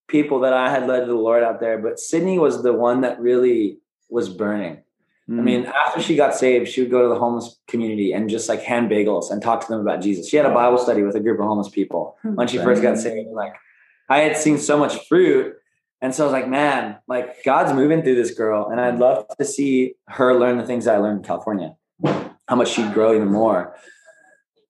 people 0.08 0.40
that 0.40 0.52
I 0.52 0.70
had 0.70 0.86
led 0.86 1.00
to 1.00 1.06
the 1.06 1.14
Lord 1.14 1.42
out 1.42 1.60
there, 1.60 1.78
but 1.78 1.98
Sydney 1.98 2.38
was 2.38 2.62
the 2.62 2.72
one 2.72 3.00
that 3.00 3.20
really 3.20 3.78
was 4.08 4.28
burning. 4.28 4.82
I 5.28 5.32
mean, 5.32 5.66
after 5.66 6.00
she 6.00 6.14
got 6.14 6.36
saved, 6.36 6.68
she 6.68 6.82
would 6.82 6.90
go 6.90 7.02
to 7.02 7.08
the 7.08 7.18
homeless 7.18 7.58
community 7.66 8.12
and 8.12 8.30
just 8.30 8.48
like 8.48 8.62
hand 8.62 8.88
bagels 8.88 9.32
and 9.32 9.42
talk 9.42 9.60
to 9.60 9.66
them 9.66 9.80
about 9.80 10.00
Jesus. 10.00 10.28
She 10.28 10.36
had 10.36 10.46
a 10.46 10.54
Bible 10.54 10.78
study 10.78 11.02
with 11.02 11.16
a 11.16 11.20
group 11.20 11.40
of 11.40 11.46
homeless 11.46 11.68
people 11.68 12.16
when 12.22 12.46
she 12.46 12.58
first 12.58 12.80
got 12.80 12.96
saved. 12.96 13.30
Like, 13.30 13.54
I 14.08 14.20
had 14.20 14.36
seen 14.36 14.56
so 14.56 14.78
much 14.78 15.08
fruit. 15.08 15.56
And 16.00 16.14
so 16.14 16.22
I 16.22 16.26
was 16.26 16.32
like, 16.32 16.48
man, 16.48 16.98
like 17.08 17.42
God's 17.42 17.72
moving 17.72 18.02
through 18.02 18.14
this 18.14 18.34
girl. 18.34 18.68
And 18.70 18.80
I'd 18.80 18.98
love 18.98 19.26
to 19.36 19.44
see 19.44 19.94
her 20.06 20.38
learn 20.38 20.58
the 20.58 20.66
things 20.66 20.84
that 20.84 20.94
I 20.94 20.98
learned 20.98 21.18
in 21.18 21.24
California, 21.24 21.74
how 22.04 22.54
much 22.54 22.68
she'd 22.68 22.94
grow 22.94 23.12
even 23.12 23.32
more. 23.32 23.74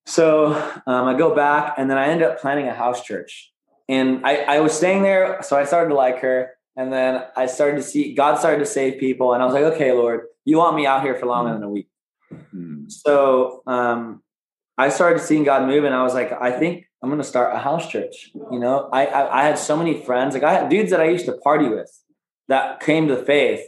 So 0.07 0.55
um, 0.87 1.07
I 1.07 1.19
go 1.19 1.35
back 1.35 1.75
and 1.77 1.91
then 1.91 1.99
I 1.99 2.07
end 2.07 2.23
up 2.23 2.41
planting 2.41 2.69
a 2.69 2.75
house 2.75 3.03
church. 3.03 3.53
And 3.91 4.25
I, 4.25 4.37
I 4.37 4.61
was 4.61 4.73
staying 4.73 5.03
there. 5.03 5.43
So 5.43 5.57
I 5.57 5.65
started 5.65 5.91
to 5.91 5.97
like 5.97 6.21
her. 6.21 6.56
And 6.77 6.93
then 6.93 7.23
I 7.37 7.47
started 7.47 7.77
to 7.77 7.83
see 7.83 8.15
God 8.15 8.39
started 8.39 8.59
to 8.59 8.67
save 8.67 9.01
people. 9.01 9.33
And 9.33 9.43
I 9.43 9.47
was 9.47 9.55
like, 9.55 9.65
okay, 9.75 9.93
Lord, 9.93 10.27
you 10.45 10.59
want 10.59 10.77
me 10.77 10.87
out 10.87 11.03
here 11.03 11.15
for 11.15 11.27
longer 11.27 11.53
than 11.55 11.63
a 11.63 11.71
week. 11.71 11.89
Mm. 12.55 12.91
So 12.91 13.63
um, 13.67 14.23
I 14.79 14.91
started 14.91 15.21
seeing 15.21 15.45
God 15.45 15.67
move, 15.67 15.85
and 15.85 15.95
I 15.95 16.03
was 16.03 16.15
like, 16.15 16.33
I 16.33 16.51
think 16.53 16.87
I'm 17.03 17.09
going 17.09 17.21
to 17.21 17.27
start 17.27 17.55
a 17.55 17.59
house 17.59 17.89
church. 17.89 18.31
You 18.35 18.59
know, 18.59 18.89
I, 18.93 19.07
I 19.07 19.41
I 19.41 19.45
had 19.45 19.59
so 19.59 19.77
many 19.77 20.03
friends, 20.03 20.35
like 20.35 20.43
I 20.43 20.53
had 20.53 20.69
dudes 20.69 20.91
that 20.91 21.01
I 21.01 21.09
used 21.09 21.27
to 21.27 21.33
party 21.39 21.69
with 21.69 21.91
that 22.49 22.81
came 22.81 23.09
to 23.09 23.17
faith, 23.17 23.65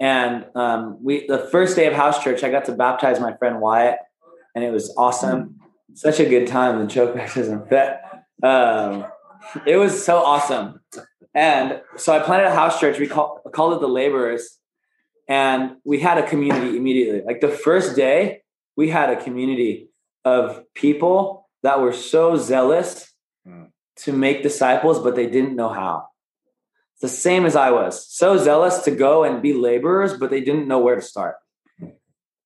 and 0.00 0.46
um, 0.54 0.98
we 1.02 1.26
the 1.26 1.38
first 1.38 1.76
day 1.76 1.86
of 1.86 1.94
house 1.94 2.22
church, 2.22 2.42
I 2.42 2.50
got 2.50 2.64
to 2.66 2.72
baptize 2.72 3.20
my 3.20 3.36
friend 3.36 3.60
Wyatt, 3.60 3.98
and 4.54 4.64
it 4.64 4.72
was 4.72 4.94
awesome. 4.96 5.56
Such 5.94 6.20
a 6.20 6.24
good 6.24 6.46
time. 6.46 6.80
The 6.80 6.86
choke 6.86 7.14
baptism, 7.14 7.64
but 7.68 8.00
um, 8.42 9.06
it 9.66 9.76
was 9.76 10.04
so 10.04 10.18
awesome. 10.18 10.80
And 11.34 11.80
so 11.96 12.12
I 12.12 12.18
planted 12.20 12.46
a 12.48 12.54
house 12.54 12.80
church. 12.80 12.98
We 12.98 13.06
call, 13.06 13.40
called 13.52 13.74
it 13.74 13.80
the 13.80 13.88
Laborers, 13.88 14.58
and 15.28 15.76
we 15.84 16.00
had 16.00 16.18
a 16.18 16.26
community 16.26 16.76
immediately. 16.76 17.22
Like 17.24 17.40
the 17.40 17.48
first 17.48 17.94
day, 17.94 18.42
we 18.76 18.88
had 18.90 19.10
a 19.10 19.22
community 19.22 19.90
of 20.24 20.64
people 20.74 21.48
that 21.62 21.80
were 21.80 21.92
so 21.92 22.36
zealous 22.36 23.06
Mm. 23.48 23.68
to 23.96 24.12
make 24.12 24.42
disciples, 24.42 24.98
but 24.98 25.14
they 25.14 25.26
didn't 25.26 25.56
know 25.56 25.70
how. 25.70 26.08
It's 26.92 27.00
the 27.00 27.08
same 27.08 27.46
as 27.46 27.56
I 27.56 27.70
was, 27.70 28.06
so 28.06 28.36
zealous 28.36 28.80
to 28.84 28.90
go 28.90 29.24
and 29.24 29.40
be 29.40 29.54
laborers, 29.54 30.12
but 30.18 30.28
they 30.28 30.42
didn't 30.42 30.68
know 30.68 30.78
where 30.78 30.94
to 30.94 31.00
start. 31.00 31.36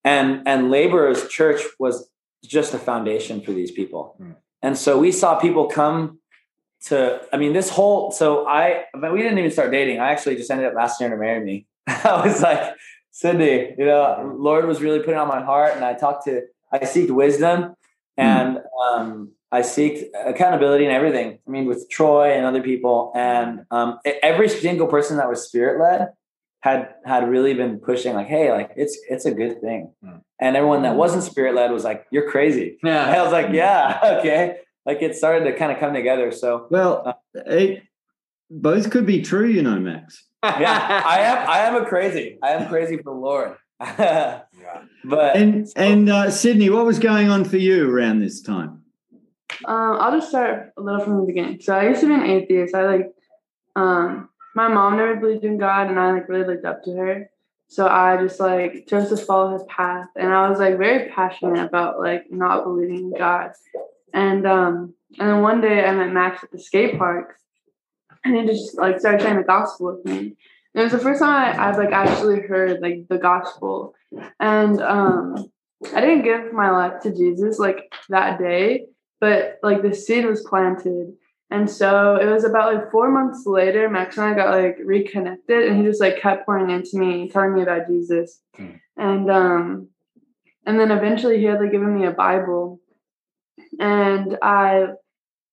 And 0.05 0.47
and 0.47 0.71
laborers 0.71 1.27
church 1.29 1.63
was 1.81 2.09
just 2.45 2.75
a 2.75 2.79
foundation 2.79 3.41
for 3.41 3.53
these 3.53 3.73
people. 3.73 4.17
Mm. 4.21 4.37
And 4.63 4.79
so 4.79 4.99
we 4.99 5.11
saw 5.11 5.35
people 5.35 5.67
come 5.67 6.21
to 6.87 7.21
I 7.33 7.37
mean 7.37 7.53
this 7.53 7.71
whole 7.71 8.11
so 8.11 8.47
I 8.47 8.85
but 8.95 9.13
we 9.13 9.23
didn't 9.23 9.39
even 9.39 9.51
start 9.51 9.71
dating. 9.71 10.01
I 10.01 10.11
actually 10.11 10.37
just 10.37 10.51
ended 10.51 10.67
up 10.67 10.75
asking 10.79 11.09
her 11.09 11.17
to 11.17 11.21
marry 11.21 11.45
me. 11.45 11.67
I 11.87 12.25
was 12.25 12.43
like, 12.43 12.75
Cindy, 13.11 13.75
you 13.79 13.85
know, 13.85 14.35
Lord 14.39 14.67
was 14.67 14.81
really 14.83 15.01
putting 15.01 15.19
on 15.19 15.29
my 15.29 15.43
heart 15.43 15.75
and 15.75 15.85
I 15.85 15.95
talked 15.95 16.25
to 16.27 16.43
I 16.73 16.79
seeked 16.81 17.11
wisdom 17.11 17.75
and 18.17 18.59
um 18.83 19.35
I 19.55 19.61
seeked 19.61 20.07
accountability 20.27 20.85
and 20.85 20.93
everything. 20.93 21.39
I 21.47 21.51
mean, 21.51 21.67
with 21.67 21.89
Troy 21.89 22.33
and 22.33 22.45
other 22.45 22.61
people, 22.61 23.13
and 23.15 23.65
um, 23.71 24.01
every 24.05 24.49
single 24.49 24.89
person 24.89 25.19
that 25.19 25.29
was 25.29 25.47
spirit 25.47 25.81
led 25.81 26.09
had 26.59 26.95
had 27.05 27.29
really 27.29 27.55
been 27.55 27.79
pushing, 27.79 28.15
like, 28.15 28.27
"Hey, 28.27 28.51
like 28.51 28.73
it's 28.75 28.99
it's 29.09 29.27
a 29.27 29.31
good 29.31 29.61
thing." 29.61 29.93
Mm. 30.05 30.23
And 30.41 30.57
everyone 30.57 30.83
that 30.83 30.97
wasn't 30.97 31.23
spirit 31.23 31.55
led 31.55 31.71
was 31.71 31.85
like, 31.85 32.05
"You're 32.11 32.29
crazy." 32.29 32.79
Yeah. 32.83 33.05
I 33.17 33.23
was 33.23 33.31
like, 33.31 33.53
"Yeah, 33.53 34.01
okay." 34.19 34.57
Like 34.87 35.03
it 35.03 35.17
started 35.17 35.45
to 35.47 35.57
kind 35.57 35.73
of 35.73 35.79
come 35.79 35.95
together. 35.95 36.31
So 36.33 36.67
Well, 36.71 37.21
it, 37.35 37.83
both 38.51 38.91
could 38.91 39.07
be 39.07 39.23
true, 39.23 39.47
you 39.47 39.63
know, 39.63 39.79
Max. 39.79 40.25
yeah, 40.43 41.03
I 41.07 41.21
am 41.21 41.49
I 41.49 41.59
am 41.61 41.83
a 41.83 41.87
crazy. 41.87 42.39
I 42.43 42.51
am 42.51 42.69
crazy 42.69 42.97
for 42.99 43.05
the 43.05 43.11
Lord. 43.13 43.57
but 45.05 45.37
And 45.37 45.67
and 45.77 46.09
uh, 46.09 46.31
Sydney, 46.31 46.71
what 46.71 46.87
was 46.87 46.99
going 46.99 47.29
on 47.29 47.45
for 47.45 47.57
you 47.57 47.91
around 47.91 48.21
this 48.21 48.41
time? 48.41 48.83
Um, 49.67 49.99
I'll 50.01 50.13
just 50.13 50.29
start 50.29 50.73
a 50.77 50.81
little 50.81 51.01
from 51.01 51.21
the 51.21 51.27
beginning. 51.27 51.61
So 51.61 51.75
I 51.77 51.89
used 51.89 52.01
to 52.01 52.09
be 52.09 52.15
an 52.15 52.23
atheist. 52.23 52.75
I 52.75 52.87
like, 52.87 53.15
um, 53.77 54.29
my 54.55 54.69
mom 54.69 54.97
never 54.97 55.17
believed 55.17 55.45
in 55.45 55.59
God, 55.59 55.89
and 55.89 55.99
I 55.99 56.13
like 56.13 56.29
really 56.29 56.47
looked 56.47 56.65
up 56.65 56.83
to 56.85 56.93
her. 56.93 57.31
So 57.69 57.87
I 57.89 58.17
just 58.23 58.39
like 58.41 58.87
chose 58.87 59.09
to 59.09 59.17
follow 59.17 59.53
his 59.53 59.65
path, 59.65 60.09
and 60.17 60.33
I 60.33 60.49
was 60.49 60.59
like 60.59 60.79
very 60.79 61.11
passionate 61.11 61.65
about 61.65 61.99
like 61.99 62.31
not 62.31 62.65
believing 62.65 63.13
in 63.13 63.19
God. 63.19 63.53
And 64.15 64.47
um, 64.47 64.95
and 65.19 65.29
then 65.29 65.43
one 65.43 65.61
day 65.61 65.85
I 65.85 65.93
met 65.93 66.13
Max 66.13 66.43
at 66.43 66.51
the 66.51 66.59
skate 66.59 66.97
park, 66.97 67.37
and 68.25 68.35
he 68.35 68.47
just 68.47 68.79
like 68.79 68.99
started 68.99 69.21
sharing 69.21 69.39
the 69.39 69.45
gospel 69.45 69.95
with 69.95 70.07
me. 70.07 70.19
And 70.19 70.81
it 70.81 70.83
was 70.85 70.93
the 70.93 70.99
first 70.99 71.21
time 71.21 71.59
I, 71.59 71.69
I've 71.69 71.77
like 71.77 71.93
actually 71.93 72.41
heard 72.41 72.81
like 72.81 73.09
the 73.09 73.19
gospel, 73.19 73.95
and 74.41 74.81
um, 74.81 75.53
I 75.95 76.01
didn't 76.01 76.23
give 76.23 76.55
my 76.55 76.71
life 76.71 77.03
to 77.03 77.15
Jesus 77.15 77.59
like 77.59 77.93
that 78.09 78.39
day 78.39 78.87
but 79.25 79.59
like 79.63 79.81
the 79.81 79.95
seed 79.95 80.27
was 80.27 80.43
planted. 80.43 81.15
And 81.51 81.71
so 81.71 82.17
it 82.17 82.27
was 82.27 82.45
about 82.45 82.75
like 82.75 82.91
four 82.91 83.11
months 83.11 83.47
later, 83.47 83.89
Max 83.89 84.19
and 84.19 84.27
I 84.27 84.35
got 84.35 84.51
like 84.51 84.77
reconnected 84.85 85.67
and 85.67 85.79
he 85.79 85.87
just 85.87 86.01
like 86.01 86.21
kept 86.21 86.45
pouring 86.45 86.71
into 86.71 86.99
me, 86.99 87.31
telling 87.31 87.55
me 87.55 87.63
about 87.63 87.87
Jesus. 87.87 88.43
Hmm. 88.55 88.73
And 88.99 89.31
um 89.31 89.89
and 90.67 90.79
then 90.79 90.91
eventually 90.91 91.39
he 91.39 91.45
had 91.45 91.59
like 91.59 91.73
given 91.73 91.99
me 91.99 92.05
a 92.05 92.11
Bible. 92.11 92.81
And 93.79 94.39
I 94.43 94.89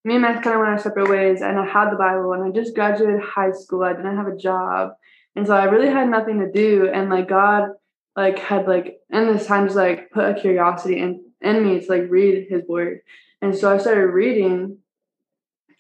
me 0.03 0.15
and 0.15 0.24
Max 0.24 0.43
kind 0.43 0.55
of 0.55 0.62
went 0.62 0.72
our 0.72 0.79
separate 0.79 1.10
ways 1.10 1.41
and 1.41 1.60
I 1.60 1.65
had 1.65 1.91
the 1.91 1.96
Bible 1.96 2.34
and 2.34 2.43
I 2.43 2.50
just 2.50 2.74
graduated 2.74 3.22
high 3.22 3.51
school. 3.51 3.84
I 3.84 3.93
didn't 3.93 4.17
have 4.17 4.27
a 4.27 4.36
job. 4.36 4.93
And 5.36 5.46
so 5.46 5.55
I 5.55 5.65
really 5.65 5.89
had 5.89 6.10
nothing 6.10 6.39
to 6.39 6.51
do. 6.51 6.89
And 6.91 7.10
like 7.10 7.29
God 7.29 7.70
like 8.15 8.39
had 8.39 8.67
like 8.67 9.00
in 9.10 9.27
this 9.27 9.46
time 9.46 9.67
just 9.67 9.77
like 9.77 10.12
put 10.12 10.38
a 10.38 10.39
curiosity 10.39 11.00
in 11.00 11.24
in 11.41 11.63
me 11.63 11.79
to 11.79 11.88
like 11.88 12.10
read 12.10 12.48
his 12.50 12.63
word. 12.67 13.01
And 13.41 13.55
so 13.55 13.74
I 13.74 13.77
started 13.77 14.08
reading. 14.08 14.77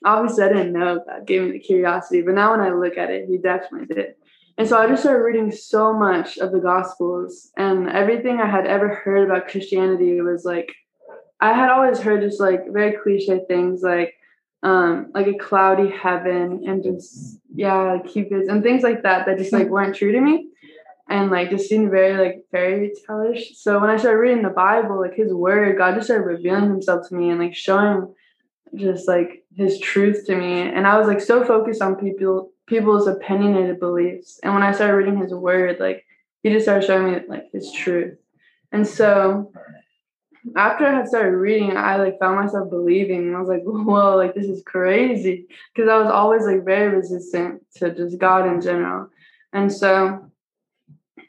Obviously, 0.03 0.43
I 0.43 0.47
didn't 0.47 0.73
know 0.73 1.03
God 1.05 1.27
gave 1.27 1.43
me 1.43 1.51
the 1.51 1.59
curiosity, 1.59 2.23
but 2.23 2.33
now 2.33 2.51
when 2.51 2.61
I 2.61 2.71
look 2.71 2.97
at 2.97 3.11
it, 3.11 3.27
He 3.27 3.37
definitely 3.37 3.93
did. 3.93 4.15
And 4.57 4.67
so 4.67 4.77
I 4.77 4.87
just 4.87 5.03
started 5.03 5.23
reading 5.23 5.51
so 5.51 5.93
much 5.93 6.39
of 6.39 6.51
the 6.51 6.59
Gospels, 6.59 7.51
and 7.55 7.87
everything 7.87 8.39
I 8.39 8.49
had 8.49 8.65
ever 8.65 8.89
heard 8.89 9.29
about 9.29 9.47
Christianity 9.47 10.19
was 10.21 10.43
like, 10.43 10.73
I 11.41 11.53
had 11.53 11.69
always 11.69 11.99
heard 11.99 12.21
just 12.21 12.39
like 12.39 12.71
very 12.71 12.95
cliche 13.01 13.41
things 13.47 13.81
like, 13.81 14.13
um, 14.63 15.11
like 15.13 15.27
a 15.27 15.37
cloudy 15.37 15.89
heaven 15.89 16.63
and 16.67 16.83
just 16.83 17.39
yeah, 17.53 17.93
like 17.93 18.07
cupids 18.07 18.47
and 18.47 18.61
things 18.61 18.83
like 18.83 19.03
that 19.03 19.25
that 19.25 19.37
just 19.37 19.51
like 19.51 19.67
weren't 19.67 19.95
true 19.95 20.11
to 20.11 20.21
me 20.21 20.49
and 21.11 21.29
like 21.29 21.49
just 21.49 21.67
seemed 21.67 21.91
very 21.91 22.15
like 22.15 22.45
fairy 22.51 22.93
tale-ish. 23.05 23.57
So 23.57 23.79
when 23.79 23.89
I 23.89 23.97
started 23.97 24.19
reading 24.19 24.43
the 24.43 24.49
Bible, 24.49 25.01
like 25.01 25.13
his 25.13 25.33
word, 25.33 25.77
God 25.77 25.95
just 25.95 26.07
started 26.07 26.25
revealing 26.25 26.69
himself 26.69 27.09
to 27.09 27.15
me 27.15 27.29
and 27.29 27.39
like 27.39 27.53
showing 27.53 28.13
just 28.75 29.07
like 29.07 29.43
his 29.53 29.77
truth 29.79 30.25
to 30.27 30.35
me. 30.35 30.61
And 30.61 30.87
I 30.87 30.97
was 30.97 31.07
like 31.07 31.19
so 31.19 31.43
focused 31.43 31.81
on 31.81 31.95
people 31.95 32.51
people's 32.65 33.07
opinionated 33.07 33.79
beliefs. 33.79 34.39
And 34.41 34.53
when 34.53 34.63
I 34.63 34.71
started 34.71 34.95
reading 34.95 35.17
his 35.17 35.33
word, 35.33 35.79
like 35.79 36.05
he 36.43 36.49
just 36.49 36.63
started 36.63 36.87
showing 36.87 37.11
me 37.11 37.19
like 37.27 37.51
his 37.51 37.71
truth. 37.73 38.17
And 38.71 38.87
so 38.87 39.51
after 40.55 40.85
I 40.85 40.97
had 40.97 41.07
started 41.07 41.37
reading, 41.37 41.77
I 41.77 41.97
like 41.97 42.19
found 42.19 42.39
myself 42.39 42.69
believing. 42.69 43.35
I 43.35 43.39
was 43.39 43.47
like, 43.47 43.61
whoa, 43.63 44.15
like 44.15 44.33
this 44.33 44.47
is 44.47 44.63
crazy. 44.63 45.47
Because 45.73 45.89
I 45.89 45.97
was 45.97 46.11
always 46.11 46.45
like 46.45 46.65
very 46.65 46.95
resistant 46.95 47.63
to 47.75 47.93
just 47.93 48.17
God 48.17 48.47
in 48.47 48.61
general. 48.61 49.09
And 49.53 49.71
so 49.71 50.31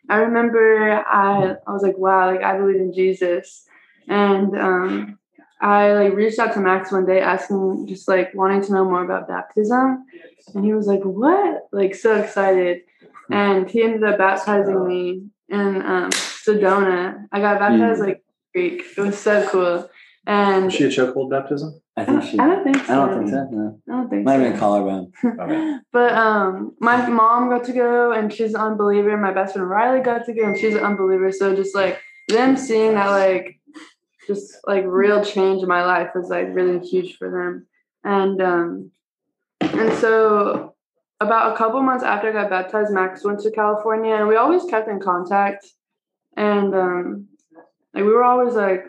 I 0.08 0.16
remember 0.16 1.04
I 1.06 1.56
I 1.66 1.72
was 1.72 1.82
like, 1.82 1.98
wow, 1.98 2.30
like 2.30 2.42
I 2.42 2.56
believe 2.56 2.76
in 2.76 2.92
Jesus. 2.92 3.66
And 4.08 4.58
um 4.58 5.18
I 5.60 5.92
like 5.92 6.14
reached 6.14 6.40
out 6.40 6.54
to 6.54 6.60
Max 6.60 6.90
one 6.90 7.06
day 7.06 7.20
asking 7.20 7.86
just 7.86 8.08
like 8.08 8.34
wanting 8.34 8.62
to 8.62 8.72
know 8.72 8.84
more 8.84 9.04
about 9.04 9.28
baptism. 9.28 10.04
And 10.54 10.64
he 10.64 10.72
was 10.72 10.86
like, 10.86 11.02
What? 11.02 11.68
Like 11.70 11.94
so 11.94 12.16
excited. 12.16 12.82
And 13.30 13.70
he 13.70 13.82
ended 13.82 14.04
up 14.04 14.18
baptizing 14.18 14.86
me 14.86 15.26
in 15.48 15.82
um 15.82 16.10
Sedona. 16.10 17.26
I 17.30 17.40
got 17.40 17.60
baptized 17.60 18.00
like 18.00 18.24
Greek. 18.52 18.84
It 18.96 19.00
was 19.00 19.18
so 19.18 19.48
cool. 19.48 19.90
And 20.26 20.66
Was 20.66 20.74
she 20.74 20.84
a 20.84 20.88
chokehold 20.88 21.30
baptism? 21.30 21.80
I 21.96 22.02
I 22.02 22.04
think 22.04 22.22
she. 22.22 22.38
I 22.38 22.46
don't 22.46 22.64
think 22.64 22.76
so. 22.86 22.92
I 22.92 23.06
don't 23.06 23.18
think 23.18 23.30
so. 23.30 23.48
No. 23.50 23.80
I 23.88 23.92
don't 23.96 24.08
think 24.10 24.24
Might 24.24 24.36
so. 24.36 24.40
have 24.40 24.52
been 24.52 24.60
collarbone. 24.60 25.12
Okay. 25.40 25.76
But 25.92 26.12
um, 26.14 26.76
my 26.80 27.08
mom 27.08 27.50
got 27.50 27.64
to 27.64 27.72
go, 27.72 28.12
and 28.12 28.32
she's 28.32 28.54
an 28.54 28.60
unbeliever. 28.60 29.16
My 29.16 29.32
best 29.32 29.54
friend 29.54 29.68
Riley 29.68 30.00
got 30.00 30.24
to 30.26 30.32
go, 30.32 30.44
and 30.44 30.58
she's 30.58 30.74
an 30.74 30.84
unbeliever. 30.84 31.32
So 31.32 31.54
just 31.56 31.74
like 31.74 32.00
them 32.28 32.56
seeing 32.56 32.94
that, 32.94 33.10
like, 33.10 33.58
just 34.26 34.56
like 34.66 34.84
real 34.86 35.24
change 35.24 35.62
in 35.62 35.68
my 35.68 35.84
life 35.84 36.10
was 36.14 36.28
like 36.28 36.48
really 36.52 36.78
huge 36.86 37.16
for 37.16 37.28
them. 37.30 37.66
And 38.04 38.40
um, 38.40 38.90
and 39.60 39.92
so 39.98 40.74
about 41.20 41.52
a 41.52 41.56
couple 41.56 41.82
months 41.82 42.04
after 42.04 42.28
I 42.28 42.32
got 42.32 42.50
baptized, 42.50 42.92
Max 42.92 43.24
went 43.24 43.40
to 43.40 43.50
California, 43.50 44.14
and 44.14 44.28
we 44.28 44.36
always 44.36 44.64
kept 44.64 44.88
in 44.88 45.00
contact. 45.00 45.66
And 46.36 46.74
um, 46.74 47.28
like 47.94 48.04
we 48.04 48.12
were 48.12 48.24
always 48.24 48.54
like 48.54 48.84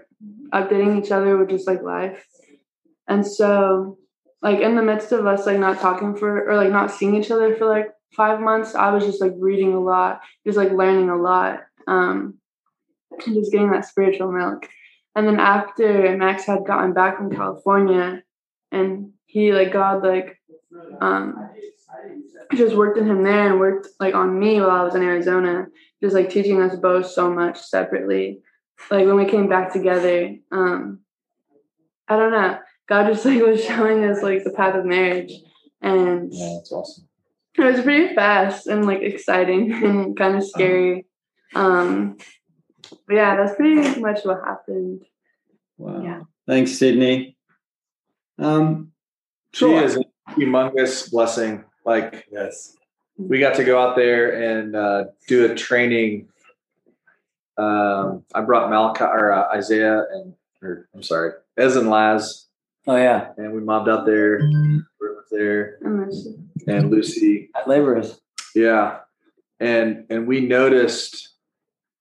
updating 0.53 1.03
each 1.03 1.11
other 1.11 1.37
with 1.37 1.49
just 1.49 1.67
like 1.67 1.81
life. 1.81 2.25
And 3.07 3.25
so 3.25 3.97
like 4.41 4.59
in 4.59 4.75
the 4.75 4.83
midst 4.83 5.11
of 5.11 5.25
us 5.25 5.45
like 5.45 5.59
not 5.59 5.79
talking 5.79 6.15
for 6.15 6.49
or 6.49 6.55
like 6.55 6.71
not 6.71 6.91
seeing 6.91 7.15
each 7.15 7.31
other 7.31 7.55
for 7.55 7.65
like 7.65 7.89
five 8.15 8.39
months, 8.39 8.75
I 8.75 8.91
was 8.91 9.05
just 9.05 9.21
like 9.21 9.33
reading 9.37 9.73
a 9.73 9.79
lot, 9.79 10.21
just 10.45 10.57
like 10.57 10.71
learning 10.71 11.09
a 11.09 11.17
lot. 11.17 11.61
um, 11.87 12.35
and 13.25 13.35
just 13.35 13.51
getting 13.51 13.71
that 13.71 13.85
spiritual 13.85 14.31
milk. 14.31 14.67
And 15.15 15.27
then 15.27 15.39
after 15.39 16.15
Max 16.17 16.45
had 16.45 16.65
gotten 16.65 16.93
back 16.93 17.17
from 17.17 17.31
California, 17.31 18.23
and 18.71 19.11
he 19.25 19.53
like 19.53 19.71
God 19.71 20.03
like 20.03 20.41
um, 21.01 21.49
just 22.55 22.75
worked 22.75 22.97
in 22.97 23.05
him 23.05 23.23
there 23.23 23.51
and 23.51 23.59
worked 23.59 23.89
like 23.99 24.15
on 24.15 24.39
me 24.39 24.59
while 24.59 24.71
I 24.71 24.83
was 24.83 24.95
in 24.95 25.03
Arizona, 25.03 25.67
just 26.01 26.15
like 26.15 26.29
teaching 26.29 26.61
us 26.61 26.75
both 26.75 27.05
so 27.07 27.31
much 27.31 27.59
separately. 27.59 28.39
Like 28.91 29.05
when 29.05 29.15
we 29.15 29.25
came 29.25 29.47
back 29.47 29.71
together, 29.73 30.35
um, 30.51 30.99
I 32.07 32.17
don't 32.17 32.31
know. 32.31 32.59
God 32.87 33.07
just 33.07 33.25
like 33.25 33.41
was 33.41 33.63
showing 33.63 34.03
us 34.03 34.21
like 34.21 34.43
the 34.43 34.51
path 34.51 34.75
of 34.75 34.85
marriage, 34.85 35.31
and 35.81 36.29
Yeah, 36.33 36.55
that's 36.57 36.71
awesome. 36.71 37.07
it 37.57 37.61
was 37.63 37.81
pretty 37.81 38.13
fast 38.13 38.67
and 38.67 38.85
like 38.85 39.01
exciting 39.01 39.71
and 39.85 40.17
kind 40.17 40.35
of 40.35 40.43
scary. 40.45 41.05
Um, 41.55 42.17
but 43.07 43.15
yeah, 43.15 43.35
that's 43.37 43.55
pretty 43.55 43.99
much 43.99 44.23
what 44.25 44.41
happened. 44.43 45.05
Wow. 45.77 46.01
Yeah. 46.03 46.21
Thanks, 46.47 46.73
Sydney. 46.77 47.37
Um, 48.37 48.91
She 49.53 49.65
Troy, 49.65 49.83
is 49.83 49.95
a 49.97 50.03
humongous 50.31 51.09
blessing. 51.11 51.63
Like 51.85 52.27
Yes. 52.31 52.75
we 53.17 53.39
got 53.39 53.55
to 53.55 53.63
go 53.63 53.79
out 53.79 53.95
there 53.95 54.59
and 54.59 54.75
uh, 54.75 55.05
do 55.27 55.49
a 55.49 55.55
training. 55.55 56.27
Um, 57.57 58.23
I 58.33 58.41
brought 58.41 58.69
Malachi 58.69 59.03
or 59.03 59.31
uh, 59.31 59.47
Isaiah 59.55 60.05
and 60.11 60.33
or 60.61 60.87
I'm 60.95 61.03
sorry, 61.03 61.31
Ez 61.57 61.75
and 61.75 61.89
Laz, 61.89 62.47
Oh 62.87 62.95
yeah. 62.95 63.29
and 63.37 63.53
we 63.53 63.61
mobbed 63.61 63.89
out 63.89 64.05
there. 64.05 64.39
We 64.39 64.81
were 64.99 65.25
there, 65.31 65.77
And 66.67 66.89
Lucy. 66.91 67.49
At 67.55 67.67
laborers. 67.67 68.19
Yeah, 68.55 68.99
and 69.59 70.05
and 70.09 70.25
we 70.27 70.41
noticed 70.41 71.29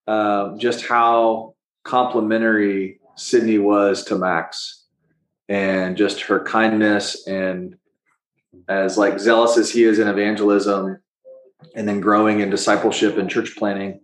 um, 0.07 0.59
just 0.59 0.87
how 0.87 1.55
complimentary 1.85 3.01
Sydney 3.17 3.59
was 3.59 4.05
to 4.07 4.17
Max, 4.17 4.85
and 5.49 5.97
just 5.97 6.21
her 6.23 6.41
kindness 6.45 7.27
and 7.27 7.77
as 8.69 8.97
like 8.99 9.19
zealous 9.19 9.57
as 9.59 9.71
he 9.71 9.85
is 9.85 9.99
in 9.99 10.09
evangelism, 10.09 10.99
and 11.75 11.89
then 11.89 12.01
growing 12.01 12.41
in 12.41 12.51
discipleship 12.51 13.17
and 13.19 13.29
church 13.31 13.57
planting, 13.57 14.01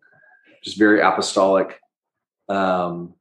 just 0.69 0.79
very 0.79 1.01
apostolic. 1.01 1.81
Um, 2.49 3.15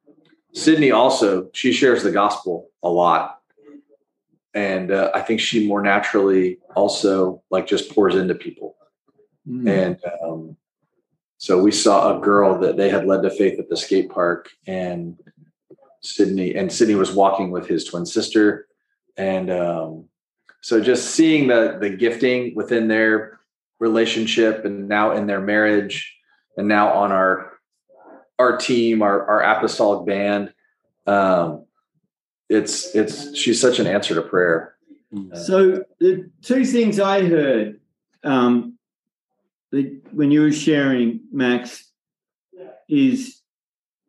Sydney 0.53 0.91
also 0.91 1.49
she 1.53 1.71
shares 1.71 2.03
the 2.03 2.11
gospel 2.11 2.69
a 2.83 2.89
lot, 2.89 3.39
and 4.53 4.91
uh, 4.91 5.11
I 5.13 5.21
think 5.21 5.39
she 5.39 5.67
more 5.67 5.81
naturally 5.81 6.59
also 6.75 7.41
like 7.49 7.67
just 7.67 7.91
pours 7.91 8.15
into 8.15 8.35
people. 8.35 8.75
mm, 9.47 9.69
And 9.69 9.97
um, 10.21 10.57
so 11.37 11.61
we 11.61 11.71
saw 11.71 12.17
a 12.17 12.21
girl 12.21 12.59
that 12.59 12.77
they 12.77 12.89
had 12.89 13.05
led 13.05 13.21
to 13.23 13.29
faith 13.29 13.59
at 13.59 13.69
the 13.69 13.77
skate 13.77 14.09
park, 14.09 14.49
and 14.65 15.17
Sydney 16.01 16.55
and 16.55 16.71
Sydney 16.71 16.95
was 16.95 17.11
walking 17.11 17.51
with 17.51 17.67
his 17.67 17.85
twin 17.85 18.05
sister, 18.05 18.67
and 19.15 19.49
um, 19.51 20.05
so 20.61 20.81
just 20.81 21.11
seeing 21.11 21.47
the 21.47 21.77
the 21.79 21.89
gifting 21.89 22.55
within 22.55 22.87
their 22.87 23.39
relationship, 23.79 24.65
and 24.65 24.87
now 24.87 25.11
in 25.11 25.27
their 25.27 25.41
marriage, 25.41 26.16
and 26.57 26.67
now 26.67 26.91
on 26.93 27.11
our 27.11 27.53
our 28.39 28.57
team, 28.57 29.01
our 29.01 29.25
our 29.25 29.41
apostolic 29.41 30.05
band, 30.05 30.53
um, 31.05 31.65
it's 32.49 32.93
it's 32.95 33.35
she's 33.37 33.61
such 33.61 33.79
an 33.79 33.87
answer 33.87 34.15
to 34.15 34.21
prayer. 34.21 34.75
So 35.33 35.85
the 35.99 36.29
two 36.41 36.65
things 36.65 36.99
I 36.99 37.25
heard 37.25 37.79
um, 38.23 38.77
the, 39.71 39.99
when 40.11 40.31
you 40.31 40.41
were 40.41 40.51
sharing, 40.51 41.21
Max, 41.31 41.89
is 42.89 43.41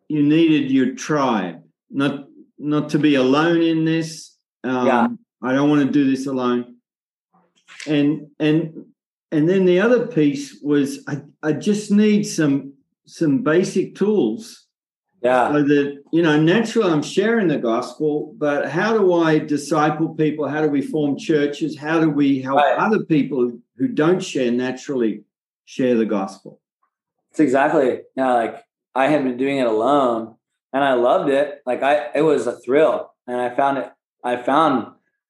you 0.09 0.23
needed 0.23 0.71
your 0.71 0.95
tribe, 0.95 1.62
not 1.90 2.26
not 2.59 2.90
to 2.90 2.99
be 2.99 3.14
alone 3.14 3.62
in 3.62 3.85
this. 3.85 4.37
Um, 4.64 4.87
Yeah. 4.87 5.09
I 5.40 5.53
don't 5.53 5.70
want 5.70 5.87
to 5.87 5.92
do 5.92 6.11
this 6.11 6.27
alone. 6.27 6.77
And 7.87 8.31
and 8.40 8.87
and 9.33 9.49
then 9.49 9.64
the 9.64 9.81
other 9.81 10.07
piece 10.07 10.61
was 10.62 11.05
I, 11.07 11.21
I 11.43 11.53
just 11.53 11.91
need 11.91 12.25
some 12.25 12.73
some 13.07 13.43
basic 13.43 13.95
tools 13.95 14.67
Yeah. 15.23 15.51
so 15.53 15.62
that 15.64 16.03
you 16.12 16.23
know 16.23 16.41
naturally 16.41 16.91
i'm 16.93 17.03
sharing 17.03 17.49
the 17.49 17.59
gospel 17.59 18.35
but 18.38 18.69
how 18.71 18.97
do 18.99 19.12
i 19.14 19.38
disciple 19.38 20.14
people 20.14 20.47
how 20.49 20.61
do 20.62 20.69
we 20.69 20.83
form 20.83 21.17
churches 21.19 21.77
how 21.79 22.01
do 22.01 22.09
we 22.11 22.41
help 22.43 22.59
Right. 22.59 22.79
other 22.79 23.05
people 23.05 23.53
who 23.77 23.88
don't 23.88 24.23
share 24.23 24.51
naturally 24.51 25.25
share 25.64 25.95
the 25.97 26.07
gospel 26.19 26.61
It's 27.31 27.41
exactly. 27.41 27.91
Yeah, 28.17 28.33
like 28.43 28.55
I 28.95 29.05
had 29.12 29.23
been 29.25 29.37
doing 29.37 29.59
it 29.59 29.67
alone 29.67 30.35
and 30.73 30.83
I 30.83 30.95
loved 30.95 31.29
it. 31.31 31.47
Like 31.71 31.83
I 31.83 31.93
it 32.14 32.23
was 32.23 32.47
a 32.47 32.57
thrill. 32.64 32.97
And 33.27 33.37
I 33.47 33.49
found 33.55 33.79
it 33.79 33.88
I 34.25 34.37
found 34.51 34.75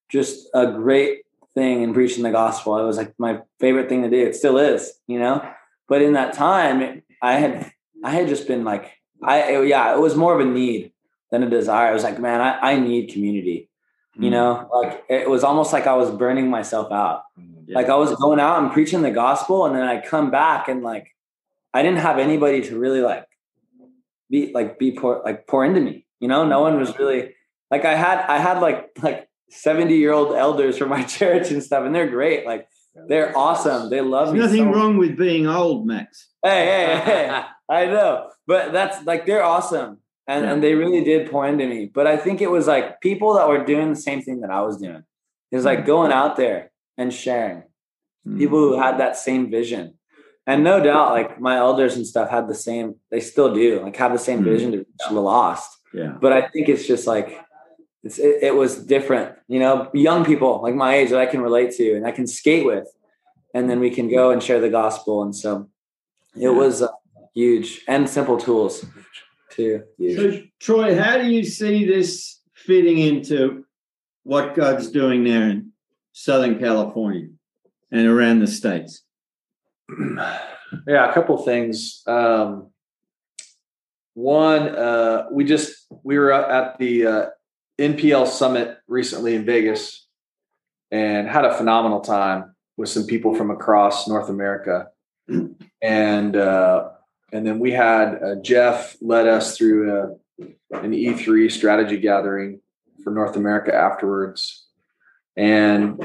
just 0.08 0.48
a 0.54 0.64
great 0.72 1.14
thing 1.58 1.82
in 1.82 1.92
preaching 1.92 2.22
the 2.22 2.30
gospel. 2.30 2.78
It 2.78 2.84
was 2.84 2.96
like 2.96 3.14
my 3.18 3.40
favorite 3.60 3.88
thing 3.88 4.02
to 4.02 4.10
do. 4.10 4.26
It 4.26 4.36
still 4.36 4.58
is, 4.58 4.92
you 5.06 5.18
know? 5.18 5.46
But 5.88 6.02
in 6.02 6.12
that 6.14 6.34
time 6.34 7.02
I 7.20 7.34
had 7.34 7.72
I 8.04 8.10
had 8.12 8.28
just 8.28 8.46
been 8.46 8.64
like 8.64 8.92
I 9.22 9.42
it- 9.52 9.68
yeah, 9.68 9.94
it 9.94 10.00
was 10.00 10.14
more 10.16 10.34
of 10.34 10.40
a 10.40 10.50
need 10.50 10.92
than 11.30 11.42
a 11.42 11.50
desire. 11.50 11.90
I 11.90 11.92
was 11.92 12.04
like, 12.04 12.18
man, 12.18 12.40
I, 12.40 12.72
I 12.72 12.78
need 12.78 13.12
community. 13.12 13.68
You 14.14 14.28
mm. 14.28 14.32
know, 14.32 14.68
like 14.72 15.04
it 15.08 15.28
was 15.28 15.44
almost 15.44 15.72
like 15.72 15.86
I 15.86 15.94
was 15.94 16.10
burning 16.10 16.50
myself 16.50 16.90
out. 16.90 17.22
Mm, 17.38 17.66
like 17.68 17.88
I 17.88 17.94
was 17.94 18.14
going 18.16 18.40
out 18.40 18.62
and 18.62 18.72
preaching 18.72 19.02
the 19.02 19.10
gospel, 19.10 19.66
and 19.66 19.76
then 19.76 19.84
I 19.84 20.04
come 20.04 20.30
back 20.30 20.68
and 20.68 20.82
like 20.82 21.14
I 21.72 21.82
didn't 21.82 22.00
have 22.00 22.18
anybody 22.18 22.62
to 22.62 22.78
really 22.78 23.00
like 23.00 23.26
be 24.30 24.52
like 24.52 24.78
be 24.78 24.92
pour 24.92 25.22
like 25.24 25.46
pour 25.46 25.64
into 25.64 25.80
me. 25.80 26.04
You 26.18 26.28
know, 26.28 26.44
no 26.46 26.58
mm. 26.58 26.62
one 26.62 26.80
was 26.80 26.98
really 26.98 27.34
like 27.70 27.84
I 27.84 27.94
had 27.94 28.18
I 28.26 28.38
had 28.38 28.60
like 28.60 28.90
like 29.02 29.27
70 29.50 29.96
year 29.96 30.12
old 30.12 30.34
elders 30.34 30.76
from 30.78 30.88
my 30.90 31.02
church 31.18 31.50
and 31.50 31.62
stuff, 31.62 31.84
and 31.84 31.94
they're 31.94 32.08
great. 32.10 32.46
Like 32.46 32.68
they're 33.08 33.36
awesome. 33.36 33.90
They 33.90 34.00
love 34.00 34.34
there's 34.34 34.52
me. 34.52 34.58
nothing 34.60 34.72
so 34.72 34.78
wrong 34.78 34.98
with 34.98 35.16
being 35.16 35.46
old 35.46 35.86
max 35.86 36.28
Hey, 36.42 36.66
hey, 36.66 37.02
hey. 37.04 37.42
I 37.70 37.86
know. 37.86 38.30
But 38.46 38.72
that's 38.72 39.04
like 39.06 39.26
they're 39.26 39.44
awesome. 39.44 39.98
And 40.26 40.44
and 40.44 40.62
they 40.62 40.74
really 40.74 41.02
did 41.04 41.30
pour 41.30 41.46
into 41.46 41.66
me. 41.66 41.90
But 41.92 42.06
I 42.06 42.16
think 42.16 42.40
it 42.40 42.50
was 42.50 42.66
like 42.66 43.00
people 43.00 43.34
that 43.34 43.48
were 43.48 43.64
doing 43.64 43.90
the 43.90 43.96
same 44.00 44.20
thing 44.22 44.40
that 44.40 44.50
I 44.50 44.60
was 44.62 44.76
doing. 44.78 45.02
It 45.50 45.56
was 45.56 45.64
like 45.64 45.86
going 45.86 46.12
out 46.12 46.36
there 46.36 46.70
and 46.98 47.12
sharing. 47.12 47.62
People 48.36 48.58
who 48.58 48.78
had 48.78 48.98
that 48.98 49.16
same 49.16 49.50
vision. 49.50 49.94
And 50.46 50.62
no 50.62 50.82
doubt, 50.82 51.12
like 51.12 51.40
my 51.40 51.56
elders 51.56 51.96
and 51.96 52.06
stuff 52.06 52.28
had 52.28 52.46
the 52.46 52.54
same, 52.54 52.96
they 53.10 53.20
still 53.20 53.54
do, 53.54 53.80
like 53.82 53.96
have 53.96 54.12
the 54.12 54.18
same 54.18 54.40
Mhm. 54.40 54.44
vision 54.44 54.72
to 54.72 54.78
reach 54.78 55.08
the 55.10 55.20
lost. 55.20 55.70
yeah 55.94 56.12
But 56.20 56.32
I 56.34 56.42
think 56.48 56.68
it's 56.68 56.86
just 56.86 57.06
like 57.06 57.28
it's 57.28 57.47
it, 58.16 58.38
it 58.42 58.54
was 58.54 58.84
different, 58.86 59.34
you 59.48 59.58
know, 59.58 59.90
young 59.92 60.24
people 60.24 60.62
like 60.62 60.74
my 60.74 60.94
age 60.94 61.10
that 61.10 61.18
I 61.20 61.26
can 61.26 61.40
relate 61.40 61.72
to 61.72 61.94
and 61.96 62.06
I 62.06 62.12
can 62.12 62.26
skate 62.26 62.64
with. 62.64 62.86
And 63.54 63.68
then 63.68 63.80
we 63.80 63.90
can 63.90 64.08
go 64.08 64.30
and 64.30 64.42
share 64.42 64.60
the 64.60 64.70
gospel. 64.70 65.22
And 65.22 65.34
so 65.34 65.68
it 66.36 66.42
Yeah. 66.42 66.50
was 66.50 66.80
uh, 66.82 66.88
huge 67.34 67.82
and 67.88 68.08
simple 68.08 68.38
tools 68.38 68.84
too. 69.50 69.82
Huge. 69.98 70.16
so 70.16 70.42
troy 70.60 70.96
how 70.96 71.18
do 71.18 71.26
you 71.28 71.42
see 71.44 71.84
this 71.84 72.40
fitting 72.54 72.98
into 72.98 73.64
what 74.22 74.54
god's 74.54 74.90
doing 74.90 75.24
there 75.24 75.48
in 75.48 75.72
southern 76.12 76.58
california 76.58 77.28
and 77.90 78.06
around 78.06 78.40
the 78.40 78.46
states 78.46 79.02
yeah, 80.86 81.10
a 81.10 81.12
couple 81.14 81.36
things. 81.38 82.02
Um, 82.06 82.70
one, 84.14 84.68
uh, 84.74 85.26
we 85.30 85.44
just 85.44 85.86
we 86.02 86.18
were 86.18 86.32
at 86.32 86.78
the 86.78 87.06
uh, 87.06 87.26
NPL 87.78 88.26
summit 88.26 88.78
recently 88.88 89.34
in 89.34 89.44
Vegas, 89.44 90.06
and 90.90 91.28
had 91.28 91.44
a 91.44 91.54
phenomenal 91.54 92.00
time 92.00 92.54
with 92.76 92.88
some 92.88 93.06
people 93.06 93.34
from 93.34 93.50
across 93.50 94.08
North 94.08 94.28
America, 94.28 94.88
and 95.82 96.36
uh, 96.36 96.88
and 97.32 97.46
then 97.46 97.58
we 97.58 97.72
had 97.72 98.22
uh, 98.22 98.34
Jeff 98.42 98.96
led 99.00 99.26
us 99.26 99.56
through 99.56 99.92
a, 99.92 100.44
an 100.76 100.92
E3 100.92 101.50
strategy 101.50 101.98
gathering 101.98 102.60
for 103.04 103.12
North 103.12 103.36
America 103.36 103.74
afterwards, 103.74 104.66
and 105.36 106.02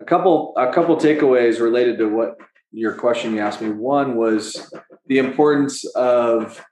a 0.00 0.04
couple 0.04 0.54
a 0.56 0.72
couple 0.72 0.96
takeaways 0.96 1.60
related 1.60 1.98
to 1.98 2.08
what 2.08 2.38
your 2.72 2.94
question 2.94 3.34
you 3.34 3.40
asked 3.40 3.60
me. 3.60 3.70
One 3.70 4.16
was 4.16 4.72
the 5.06 5.18
importance 5.18 5.84
of 5.94 6.64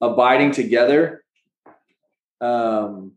abiding 0.00 0.52
together, 0.52 1.24
um, 2.40 3.12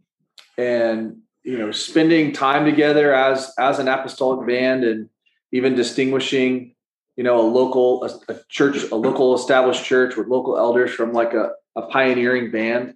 and 0.60 1.22
you 1.44 1.58
know, 1.58 1.72
spending 1.72 2.34
time 2.34 2.66
together 2.66 3.16
as 3.16 3.54
as 3.58 3.80
an 3.80 3.88
apostolic 3.88 4.46
band, 4.46 4.84
and 4.84 5.10
even 5.52 5.74
distinguishing, 5.74 6.76
you 7.16 7.24
know, 7.24 7.40
a 7.40 7.48
local 7.48 8.04
a, 8.04 8.34
a 8.34 8.40
church, 8.50 8.84
a 8.92 8.96
local 8.96 9.34
established 9.36 9.86
church 9.86 10.18
with 10.18 10.28
local 10.28 10.58
elders 10.58 10.92
from 10.92 11.14
like 11.14 11.34
a, 11.34 11.52
a 11.78 11.84
pioneering 11.84 12.52
band, 12.52 12.96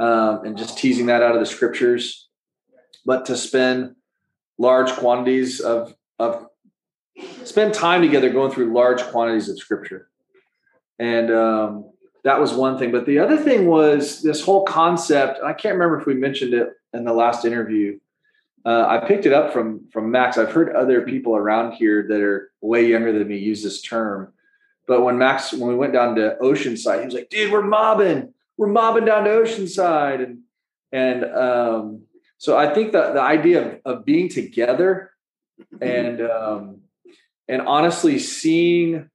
um, 0.00 0.44
and 0.44 0.58
just 0.58 0.78
teasing 0.78 1.06
that 1.06 1.22
out 1.22 1.34
of 1.34 1.40
the 1.40 1.46
scriptures, 1.46 2.28
but 3.04 3.26
to 3.26 3.36
spend 3.36 3.94
large 4.58 4.90
quantities 4.92 5.60
of 5.60 5.94
of 6.18 6.48
spend 7.44 7.72
time 7.72 8.02
together 8.02 8.30
going 8.30 8.50
through 8.50 8.74
large 8.74 9.02
quantities 9.04 9.48
of 9.48 9.58
scripture. 9.58 10.08
And 10.98 11.30
um, 11.30 11.92
that 12.26 12.40
was 12.40 12.52
one 12.52 12.76
thing. 12.76 12.90
But 12.90 13.06
the 13.06 13.20
other 13.20 13.36
thing 13.36 13.66
was 13.66 14.20
this 14.20 14.44
whole 14.44 14.64
concept. 14.64 15.38
I 15.44 15.52
can't 15.52 15.74
remember 15.74 16.00
if 16.00 16.06
we 16.06 16.14
mentioned 16.14 16.54
it 16.54 16.70
in 16.92 17.04
the 17.04 17.12
last 17.12 17.44
interview. 17.44 18.00
Uh, 18.64 18.84
I 18.84 19.06
picked 19.06 19.26
it 19.26 19.32
up 19.32 19.52
from 19.52 19.88
from 19.92 20.10
Max. 20.10 20.36
I've 20.36 20.50
heard 20.50 20.74
other 20.74 21.02
people 21.02 21.36
around 21.36 21.74
here 21.74 22.04
that 22.08 22.20
are 22.20 22.50
way 22.60 22.84
younger 22.84 23.16
than 23.16 23.28
me 23.28 23.38
use 23.38 23.62
this 23.62 23.80
term. 23.80 24.32
But 24.88 25.02
when 25.02 25.18
Max, 25.18 25.52
when 25.52 25.68
we 25.68 25.76
went 25.76 25.92
down 25.92 26.16
to 26.16 26.36
Oceanside, 26.42 26.98
he 26.98 27.04
was 27.04 27.14
like, 27.14 27.30
"Dude, 27.30 27.52
we're 27.52 27.62
mobbing, 27.62 28.34
we're 28.56 28.66
mobbing 28.66 29.04
down 29.04 29.22
to 29.22 29.30
Oceanside," 29.30 30.20
and 30.24 30.40
and 30.90 31.24
um, 31.24 32.02
so 32.38 32.58
I 32.58 32.74
think 32.74 32.90
that 32.90 33.14
the 33.14 33.22
idea 33.22 33.80
of, 33.84 33.98
of 33.98 34.04
being 34.04 34.28
together 34.28 35.12
and 35.80 36.20
um, 36.22 36.80
and 37.46 37.62
honestly 37.62 38.18
seeing 38.18 39.10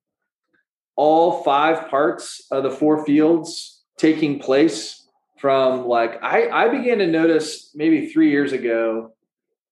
all 0.95 1.43
five 1.43 1.89
parts 1.89 2.45
of 2.51 2.63
the 2.63 2.71
four 2.71 3.06
fields 3.06 3.84
taking 3.97 4.39
place 4.39 5.08
from 5.39 5.88
like 5.88 6.21
I, 6.23 6.49
I 6.49 6.67
began 6.69 6.99
to 6.99 7.08
notice 7.08 7.71
maybe 7.73 8.08
three 8.08 8.30
years 8.30 8.51
ago 8.51 9.13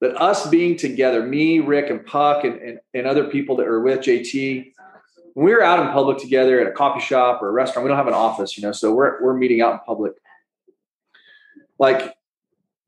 that 0.01 0.15
us 0.15 0.49
being 0.49 0.77
together, 0.77 1.25
me, 1.25 1.59
Rick, 1.59 1.89
and 1.89 2.05
Puck, 2.05 2.45
and, 2.45 2.59
and, 2.61 2.79
and 2.93 3.05
other 3.05 3.25
people 3.25 3.57
that 3.57 3.67
are 3.67 3.81
with 3.81 3.99
JT, 3.99 4.71
when 5.33 5.45
we 5.45 5.53
were 5.53 5.63
out 5.63 5.85
in 5.85 5.91
public 5.91 6.17
together 6.17 6.59
at 6.59 6.67
a 6.67 6.71
coffee 6.71 7.01
shop 7.01 7.41
or 7.41 7.49
a 7.49 7.51
restaurant, 7.51 7.85
we 7.85 7.89
don't 7.89 7.97
have 7.97 8.07
an 8.07 8.13
office, 8.13 8.57
you 8.57 8.63
know, 8.63 8.71
so 8.71 8.93
we're 8.93 9.21
we're 9.21 9.33
meeting 9.33 9.61
out 9.61 9.73
in 9.73 9.79
public. 9.79 10.13
Like 11.77 12.15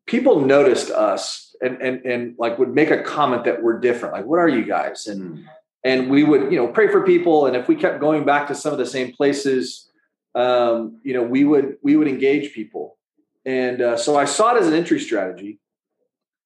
people 0.05 0.41
noticed 0.41 0.89
us 0.89 1.55
and 1.61 1.81
and 1.81 2.05
and 2.05 2.35
like 2.37 2.57
would 2.59 2.73
make 2.73 2.91
a 2.91 3.01
comment 3.03 3.45
that 3.45 3.61
we're 3.61 3.79
different. 3.79 4.15
Like, 4.15 4.25
what 4.25 4.39
are 4.39 4.49
you 4.49 4.65
guys? 4.65 5.07
And 5.07 5.39
mm. 5.39 5.45
And 5.83 6.09
we 6.09 6.23
would, 6.23 6.51
you 6.51 6.57
know, 6.57 6.67
pray 6.67 6.87
for 6.87 7.03
people. 7.03 7.47
And 7.47 7.55
if 7.55 7.67
we 7.67 7.75
kept 7.75 7.99
going 7.99 8.25
back 8.25 8.47
to 8.47 8.55
some 8.55 8.71
of 8.71 8.79
the 8.79 8.85
same 8.85 9.11
places, 9.11 9.89
um, 10.35 10.99
you 11.03 11.13
know, 11.13 11.23
we 11.23 11.43
would 11.43 11.77
we 11.81 11.95
would 11.95 12.07
engage 12.07 12.53
people. 12.53 12.97
And 13.45 13.81
uh, 13.81 13.97
so 13.97 14.17
I 14.17 14.25
saw 14.25 14.55
it 14.55 14.61
as 14.61 14.67
an 14.67 14.73
entry 14.73 14.99
strategy. 14.99 15.59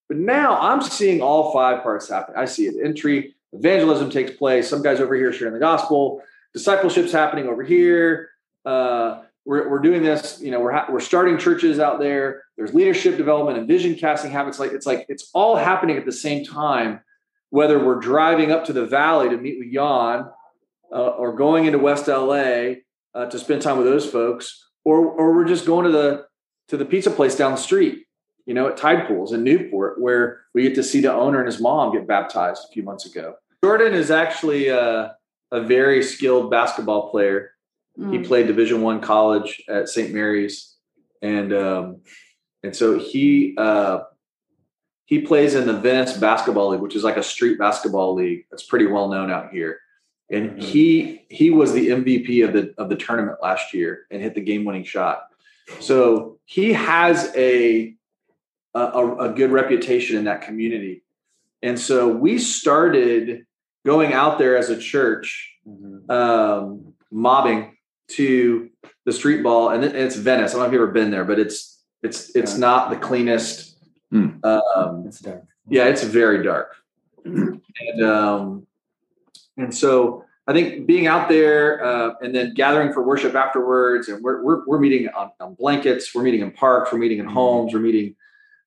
But 0.08 0.18
now 0.18 0.60
I'm 0.60 0.82
seeing 0.82 1.22
all 1.22 1.52
five 1.52 1.84
parts 1.84 2.10
happen. 2.10 2.36
I 2.38 2.46
see 2.46 2.68
it. 2.68 2.76
Entry, 2.84 3.36
evangelism 3.54 4.10
takes 4.10 4.32
place. 4.32 4.70
Some 4.70 4.82
guys 4.82 5.00
over 5.00 5.16
here 5.16 5.34
sharing 5.34 5.54
the 5.54 5.60
gospel. 5.60 6.22
Discipleship's 6.54 7.12
happening 7.12 7.48
over 7.48 7.64
here. 7.64 8.30
Uh, 8.64 9.24
we're, 9.46 9.70
we're 9.70 9.80
doing 9.80 10.04
this. 10.04 10.40
You 10.42 10.52
know, 10.52 10.60
we're 10.60 10.72
ha- 10.72 10.88
we're 10.90 11.00
starting 11.00 11.38
churches 11.38 11.80
out 11.80 12.00
there. 12.00 12.44
There's 12.58 12.74
leadership 12.74 13.18
development 13.18 13.58
and 13.58 13.68
vision 13.68 13.96
casting 13.96 14.32
habits. 14.32 14.60
Like 14.60 14.72
it's 14.72 14.86
like 14.86 15.06
it's 15.10 15.30
all 15.34 15.56
happening 15.56 15.98
at 15.98 16.06
the 16.06 16.12
same 16.12 16.46
time. 16.46 17.02
Whether 17.56 17.84
we're 17.84 18.00
driving 18.00 18.52
up 18.52 18.66
to 18.66 18.74
the 18.74 18.86
valley 18.86 19.30
to 19.30 19.38
meet 19.38 19.60
with 19.60 19.74
Jan, 19.74 20.30
uh, 20.92 21.10
or 21.22 21.36
going 21.36 21.66
into 21.66 21.80
West 21.80 22.08
LA 22.08 22.76
uh, 23.14 23.26
to 23.30 23.40
spend 23.40 23.62
time 23.62 23.78
with 23.78 23.88
those 23.88 24.10
folks, 24.10 24.70
or 24.84 24.98
or 25.06 25.36
we're 25.36 25.46
just 25.46 25.66
going 25.66 25.86
to 25.86 25.92
the 25.92 26.26
to 26.68 26.78
the 26.78 26.86
pizza 26.86 27.12
place 27.12 27.36
down 27.36 27.52
the 27.52 27.58
street 27.58 28.06
you 28.46 28.54
know, 28.54 28.68
at 28.68 28.78
Tide 28.78 29.08
Pools 29.08 29.34
in 29.34 29.44
Newport, 29.44 30.00
where 30.00 30.42
we 30.54 30.64
get 30.64 30.76
to 30.76 30.84
see 30.84 31.02
the 31.02 31.14
owner 31.14 31.40
and 31.40 31.48
his 31.48 31.60
mom 31.60 31.92
get 31.92 32.08
baptized 32.08 32.64
a 32.66 32.72
few 32.72 32.84
months 32.84 33.06
ago. 33.06 33.36
Jordan 33.64 33.94
is 33.94 34.12
actually 34.12 34.68
a, 34.68 35.16
a 35.52 35.62
very 35.62 36.04
skilled 36.04 36.52
basketball 36.52 37.10
player. 37.10 37.52
Mm. 38.00 38.14
He 38.14 38.20
played 38.20 38.48
Division 38.48 38.82
One 38.82 39.02
college 39.02 39.64
at 39.68 39.90
St. 39.90 40.14
Mary's, 40.14 40.76
and 41.22 41.52
um, 41.54 42.02
and 42.62 42.76
so 42.76 43.00
he 43.00 43.56
uh, 43.58 44.02
he 45.06 45.20
plays 45.20 45.56
in 45.56 45.68
the 45.68 45.74
Venice 45.74 46.18
Basketball 46.18 46.70
League, 46.70 46.82
which 46.82 46.96
is 46.96 47.04
like 47.04 47.18
a 47.18 47.24
street 47.24 47.60
basketball 47.60 48.16
league 48.16 48.46
that's 48.50 48.64
pretty 48.64 48.88
well 48.88 49.08
known 49.08 49.32
out 49.32 49.52
here. 49.52 49.80
And 50.32 50.52
mm-hmm. 50.52 50.60
he 50.60 51.26
he 51.30 51.52
was 51.52 51.74
the 51.74 51.90
MVP 51.90 52.46
of 52.46 52.54
the 52.54 52.74
of 52.78 52.90
the 52.90 52.96
tournament 52.96 53.38
last 53.42 53.74
year 53.74 54.06
and 54.10 54.22
hit 54.22 54.34
the 54.34 54.42
game 54.42 54.66
winning 54.66 54.84
shot. 54.84 55.28
So 55.80 56.40
he 56.46 56.74
has 56.74 57.32
a 57.36 57.96
a, 58.74 59.16
a 59.20 59.30
good 59.30 59.52
reputation 59.52 60.18
in 60.18 60.26
that 60.26 60.42
community. 60.42 61.04
And 61.62 61.80
so 61.80 62.08
we 62.08 62.38
started 62.38 63.46
going 63.86 64.14
out 64.14 64.38
there 64.38 64.58
as 64.58 64.70
a 64.70 64.78
church, 64.78 65.54
mm-hmm. 65.68 66.12
um, 66.12 66.94
mobbing 67.12 67.78
to 68.10 68.70
the 69.06 69.14
street 69.14 69.44
ball, 69.44 69.70
and 69.70 69.84
it's 69.84 70.16
Venice. 70.16 70.52
I 70.52 70.54
don't 70.54 70.62
know 70.62 70.68
if 70.68 70.74
you've 70.74 70.82
ever 70.82 70.92
been 70.92 71.12
there, 71.12 71.26
but 71.26 71.40
it's 71.40 71.84
it's 72.04 72.36
it's 72.36 72.54
yeah. 72.54 72.60
not 72.60 72.90
the 72.90 72.98
cleanest. 72.98 73.75
Mm. 74.16 74.46
Um, 74.46 75.06
it's 75.08 75.20
dark. 75.20 75.44
Yeah, 75.68 75.86
it's 75.86 76.04
very 76.04 76.44
dark, 76.44 76.76
and 77.26 78.04
um, 78.04 78.68
and 79.58 79.76
so 79.76 80.24
I 80.48 80.54
think 80.54 80.86
being 80.86 81.08
out 81.08 81.28
there 81.28 81.84
uh, 81.84 82.14
and 82.22 82.34
then 82.34 82.54
gathering 82.54 82.94
for 82.94 83.04
worship 83.04 83.36
afterwards, 83.36 84.08
and 84.08 84.24
we're 84.24 84.44
we're, 84.44 84.66
we're 84.66 84.80
meeting 84.80 85.10
on, 85.10 85.32
on, 85.40 85.56
blankets, 85.56 86.14
we're 86.14 86.24
meeting 86.24 86.42
in 86.42 86.52
parks, 86.52 86.92
we're 86.92 87.00
meeting 87.00 87.20
in 87.20 87.26
mm-hmm. 87.26 87.34
homes, 87.34 87.74
we're 87.74 87.80
meeting 87.80 88.16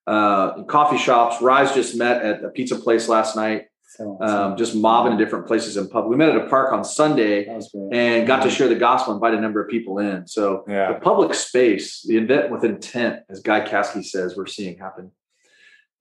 uh, 0.07 0.53
in 0.57 0.65
coffee 0.65 0.97
shops. 0.97 1.41
Rise 1.41 1.73
just 1.73 1.95
met 1.95 2.21
at 2.21 2.43
a 2.43 2.49
pizza 2.49 2.75
place 2.75 3.07
last 3.07 3.35
night. 3.35 3.65
Um, 3.99 4.55
just 4.55 4.75
mobbing 4.75 5.13
in 5.13 5.17
different 5.17 5.47
places 5.47 5.75
in 5.75 5.89
public. 5.89 6.11
We 6.11 6.15
met 6.15 6.29
at 6.29 6.37
a 6.37 6.47
park 6.47 6.71
on 6.71 6.85
Sunday 6.85 7.47
and 7.91 8.27
got 8.27 8.43
to 8.43 8.49
share 8.49 8.67
the 8.67 8.75
gospel, 8.75 9.13
invite 9.13 9.33
a 9.33 9.41
number 9.41 9.61
of 9.61 9.67
people 9.67 9.97
in. 9.97 10.27
So 10.27 10.63
yeah. 10.69 10.93
the 10.93 10.99
public 10.99 11.33
space, 11.33 12.03
the 12.03 12.17
event 12.17 12.51
with 12.51 12.63
intent, 12.63 13.23
as 13.29 13.41
Guy 13.41 13.61
Caskey 13.67 14.05
says, 14.05 14.37
we're 14.37 14.45
seeing 14.45 14.77
happen. 14.77 15.11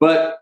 But 0.00 0.38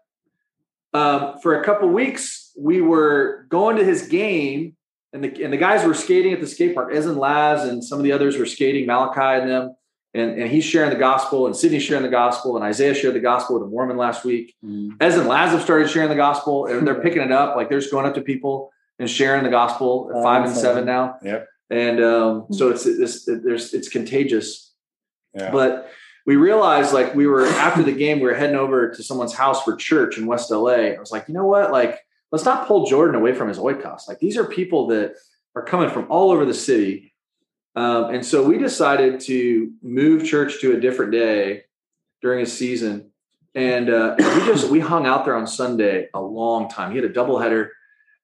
um, 0.92 1.38
for 1.40 1.60
a 1.60 1.64
couple 1.64 1.88
weeks, 1.88 2.52
we 2.58 2.80
were 2.80 3.46
going 3.48 3.76
to 3.76 3.84
his 3.84 4.08
game, 4.08 4.76
and 5.12 5.22
the 5.24 5.44
and 5.44 5.52
the 5.52 5.58
guys 5.58 5.86
were 5.86 5.94
skating 5.94 6.32
at 6.32 6.40
the 6.40 6.46
skate 6.46 6.74
park. 6.74 6.94
Ez 6.94 7.06
and 7.06 7.18
Laz 7.18 7.68
and 7.68 7.82
some 7.82 7.98
of 7.98 8.04
the 8.04 8.12
others 8.12 8.38
were 8.38 8.46
skating. 8.46 8.86
Malachi 8.86 9.42
and 9.42 9.50
them 9.50 9.76
and, 10.16 10.40
and 10.40 10.50
he's 10.50 10.64
sharing 10.64 10.90
the 10.90 10.96
gospel, 10.96 11.46
and 11.46 11.54
Sydney's 11.54 11.82
sharing 11.82 12.02
the 12.02 12.08
gospel, 12.08 12.56
and 12.56 12.64
Isaiah 12.64 12.94
shared 12.94 13.14
the 13.14 13.20
gospel 13.20 13.58
with 13.58 13.68
a 13.68 13.70
Mormon 13.70 13.98
last 13.98 14.24
week. 14.24 14.54
Mm. 14.64 14.96
Ez 14.98 15.16
and 15.16 15.28
Laz 15.28 15.50
have 15.50 15.60
started 15.60 15.90
sharing 15.90 16.08
the 16.08 16.16
gospel, 16.16 16.66
and 16.66 16.86
they're 16.86 17.00
picking 17.02 17.20
it 17.20 17.32
up. 17.32 17.54
Like 17.54 17.68
they're 17.68 17.80
just 17.80 17.92
going 17.92 18.06
up 18.06 18.14
to 18.14 18.22
people 18.22 18.72
and 18.98 19.10
sharing 19.10 19.44
the 19.44 19.50
gospel 19.50 20.10
at 20.14 20.22
five 20.22 20.44
and 20.46 20.56
seven 20.56 20.86
now. 20.86 21.16
Yep. 21.22 21.46
And 21.68 22.02
um, 22.02 22.46
so 22.50 22.70
it's 22.70 22.86
it's 22.86 23.28
it, 23.28 23.42
there's 23.44 23.74
it's 23.74 23.88
contagious. 23.88 24.72
Yeah. 25.34 25.50
But 25.50 25.90
we 26.26 26.36
realized 26.36 26.92
like 26.92 27.14
we 27.14 27.26
were 27.26 27.46
after 27.46 27.82
the 27.82 27.92
game, 27.92 28.20
we 28.20 28.26
were 28.26 28.34
heading 28.34 28.56
over 28.56 28.90
to 28.90 29.02
someone's 29.02 29.34
house 29.34 29.62
for 29.62 29.76
church 29.76 30.18
in 30.18 30.26
West 30.26 30.50
LA. 30.50 30.72
I 30.72 30.98
was 30.98 31.12
like, 31.12 31.28
you 31.28 31.34
know 31.34 31.46
what? 31.46 31.72
Like, 31.72 32.00
let's 32.32 32.44
not 32.44 32.66
pull 32.66 32.86
Jordan 32.86 33.14
away 33.14 33.32
from 33.32 33.48
his 33.48 33.58
oikos. 33.58 34.08
Like 34.08 34.18
these 34.18 34.36
are 34.36 34.44
people 34.44 34.88
that 34.88 35.14
are 35.54 35.64
coming 35.64 35.88
from 35.88 36.06
all 36.10 36.30
over 36.30 36.44
the 36.44 36.54
city 36.54 37.14
um, 37.76 38.14
and 38.14 38.24
so 38.24 38.42
we 38.42 38.56
decided 38.56 39.20
to 39.20 39.70
move 39.82 40.24
church 40.24 40.60
to 40.62 40.74
a 40.74 40.80
different 40.80 41.12
day 41.12 41.64
during 42.22 42.40
a 42.40 42.46
season. 42.46 43.10
And 43.54 43.90
uh, 43.90 44.14
we 44.18 44.24
just 44.46 44.70
we 44.70 44.80
hung 44.80 45.06
out 45.06 45.26
there 45.26 45.36
on 45.36 45.46
Sunday 45.46 46.08
a 46.14 46.20
long 46.20 46.70
time. 46.70 46.90
He 46.90 46.96
had 46.96 47.04
a 47.04 47.12
doubleheader. 47.12 47.68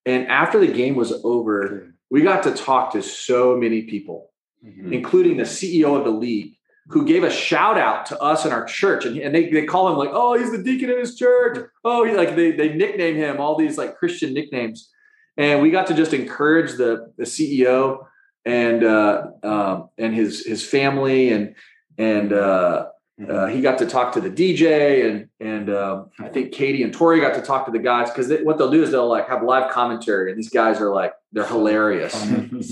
And 0.07 0.27
after 0.29 0.59
the 0.59 0.67
game 0.67 0.97
was 0.97 1.13
over, 1.23 1.95
we 2.11 2.23
got 2.23 2.43
to 2.45 2.55
talk 2.55 2.93
to 2.93 3.03
so 3.03 3.57
many 3.57 3.83
people, 3.83 4.31
mm-hmm. 4.65 4.93
including 4.93 5.37
the 5.37 5.45
CEO 5.45 5.97
of 5.97 6.05
the 6.05 6.11
league, 6.11 6.57
who 6.89 7.07
gave 7.07 7.23
a 7.23 7.31
shout 7.31 7.79
out 7.79 8.07
to 8.07 8.21
us 8.21 8.45
in 8.45 8.53
our 8.53 8.65
church. 8.65 9.05
And, 9.05 9.17
and 9.17 9.35
they, 9.35 9.49
they 9.49 9.65
call 9.65 9.89
him 9.89 9.97
like, 9.97 10.11
oh, 10.13 10.37
he's 10.39 10.51
the 10.51 10.63
deacon 10.63 10.91
in 10.91 10.99
his 10.99 11.17
church. 11.17 11.59
Oh, 11.85 12.05
he 12.05 12.13
like 12.15 12.35
they, 12.35 12.53
they 12.53 12.75
nickname 12.75 13.17
him 13.17 13.41
all 13.41 13.57
these 13.57 13.79
like 13.79 13.97
Christian 13.97 14.35
nicknames. 14.35 14.91
And 15.37 15.63
we 15.63 15.71
got 15.71 15.87
to 15.87 15.95
just 15.95 16.13
encourage 16.13 16.73
the, 16.73 17.13
the 17.17 17.25
CEO 17.25 18.05
and 18.45 18.85
uh, 18.85 19.27
um, 19.43 19.89
and 19.99 20.15
his 20.15 20.45
his 20.45 20.67
family 20.67 21.31
and 21.31 21.55
and 21.99 22.33
uh, 22.33 22.87
uh, 23.29 23.47
he 23.47 23.61
got 23.61 23.79
to 23.79 23.87
talk 23.87 24.13
to 24.15 24.21
the 24.21 24.31
DJ 24.31 25.09
and 25.09 25.29
and 25.41 25.71
um, 25.71 26.11
I 26.19 26.29
think 26.29 26.53
Katie 26.53 26.83
and 26.83 26.93
Tori 26.93 27.21
got 27.21 27.35
to 27.35 27.43
talk 27.43 27.67
to 27.67 27.73
the 27.73 27.79
guys 27.79 28.11
because 28.11 28.33
what 28.43 28.59
they'll 28.59 28.71
do 28.71 28.83
is 28.83 28.91
they'll 28.91 29.09
like 29.09 29.29
have 29.29 29.43
live 29.43 29.71
commentary 29.71 30.31
and 30.31 30.39
these 30.39 30.51
guys 30.51 30.81
are 30.81 30.93
like 30.93 31.13
they're 31.33 31.47
hilarious. 31.47 32.13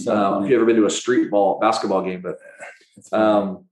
so 0.03 0.16
um, 0.16 0.44
if 0.44 0.51
you 0.51 0.57
ever 0.57 0.66
been 0.66 0.77
to 0.77 0.87
a 0.87 0.90
street 0.90 1.31
ball 1.31 1.59
basketball 1.61 2.03
game, 2.03 2.23
but 2.23 2.38
um, 3.16 3.64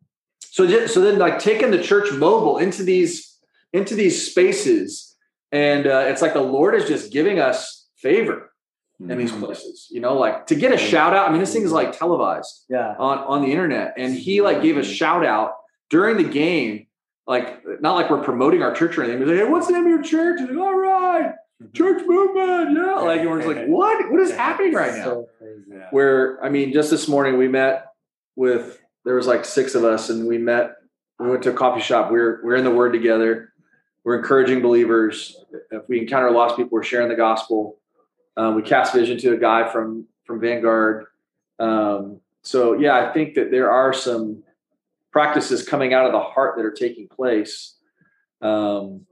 so 0.58 0.66
just, 0.66 0.92
so 0.92 1.00
then 1.00 1.20
like 1.20 1.38
taking 1.38 1.70
the 1.70 1.80
church 1.80 2.10
mobile 2.10 2.58
into 2.58 2.82
these 2.82 3.38
into 3.72 3.94
these 3.94 4.28
spaces 4.28 5.14
and 5.52 5.86
uh, 5.86 6.06
it's 6.08 6.20
like 6.20 6.32
the 6.32 6.40
Lord 6.40 6.74
is 6.74 6.88
just 6.88 7.12
giving 7.12 7.38
us 7.38 7.88
favor 7.96 8.52
in 8.98 9.16
these 9.16 9.30
mm-hmm. 9.30 9.44
places. 9.44 9.86
You 9.88 10.00
know, 10.00 10.14
like 10.18 10.48
to 10.48 10.56
get 10.56 10.72
a 10.72 10.76
shout 10.76 11.14
out. 11.14 11.28
I 11.28 11.30
mean, 11.30 11.38
this 11.38 11.52
thing 11.52 11.62
is 11.62 11.70
like 11.70 11.96
televised 11.96 12.64
yeah. 12.68 12.96
on 12.98 13.18
on 13.18 13.42
the 13.42 13.52
internet. 13.52 13.94
And 13.96 14.12
he 14.12 14.40
like 14.40 14.60
gave 14.60 14.76
a 14.76 14.82
shout 14.82 15.24
out 15.24 15.52
during 15.90 16.16
the 16.16 16.28
game, 16.28 16.88
like 17.28 17.62
not 17.80 17.94
like 17.94 18.10
we're 18.10 18.24
promoting 18.24 18.60
our 18.60 18.74
church 18.74 18.98
or 18.98 19.04
anything. 19.04 19.20
He's 19.20 19.28
like, 19.28 19.38
hey, 19.38 19.48
what's 19.48 19.68
the 19.68 19.74
name 19.74 19.84
of 19.84 19.90
your 19.90 20.02
church? 20.02 20.40
He's 20.40 20.48
like, 20.48 20.58
all 20.58 20.76
right, 20.76 21.34
mm-hmm. 21.62 21.72
church 21.72 22.02
movement. 22.04 22.76
Yeah. 22.76 22.94
Like 22.94 23.20
and 23.20 23.30
we're 23.30 23.42
just 23.42 23.56
like, 23.56 23.66
what? 23.68 24.10
What 24.10 24.20
is 24.22 24.32
happening 24.44 24.74
right 24.74 24.96
now? 24.96 25.04
So 25.04 25.28
Where 25.92 26.44
I 26.44 26.48
mean, 26.48 26.72
just 26.72 26.90
this 26.90 27.06
morning 27.06 27.38
we 27.38 27.46
met 27.46 27.86
with 28.34 28.80
there 29.08 29.16
was 29.16 29.26
like 29.26 29.44
six 29.44 29.74
of 29.74 29.84
us 29.84 30.10
and 30.10 30.28
we 30.28 30.38
met, 30.38 30.76
we 31.18 31.28
went 31.28 31.42
to 31.42 31.50
a 31.50 31.54
coffee 31.54 31.80
shop. 31.80 32.10
We 32.10 32.18
we're 32.18 32.40
we're 32.44 32.56
in 32.56 32.64
the 32.64 32.70
word 32.70 32.92
together. 32.92 33.52
We're 34.04 34.18
encouraging 34.18 34.62
believers. 34.62 35.36
If 35.70 35.88
we 35.88 35.98
encounter 35.98 36.30
lost 36.30 36.56
people, 36.56 36.70
we're 36.72 36.84
sharing 36.84 37.08
the 37.08 37.16
gospel 37.16 37.78
um, 38.38 38.54
we 38.54 38.62
cast 38.62 38.94
vision 38.94 39.18
to 39.18 39.34
a 39.34 39.36
guy 39.36 39.68
from 39.68 40.06
from 40.24 40.40
Vanguard, 40.40 41.06
um, 41.58 42.20
so 42.42 42.74
yeah, 42.74 42.96
I 42.96 43.12
think 43.12 43.34
that 43.34 43.50
there 43.50 43.70
are 43.70 43.92
some 43.92 44.44
practices 45.10 45.66
coming 45.66 45.92
out 45.92 46.06
of 46.06 46.12
the 46.12 46.20
heart 46.20 46.56
that 46.56 46.64
are 46.64 46.70
taking 46.70 47.08
place. 47.08 47.74
Um, 48.40 49.06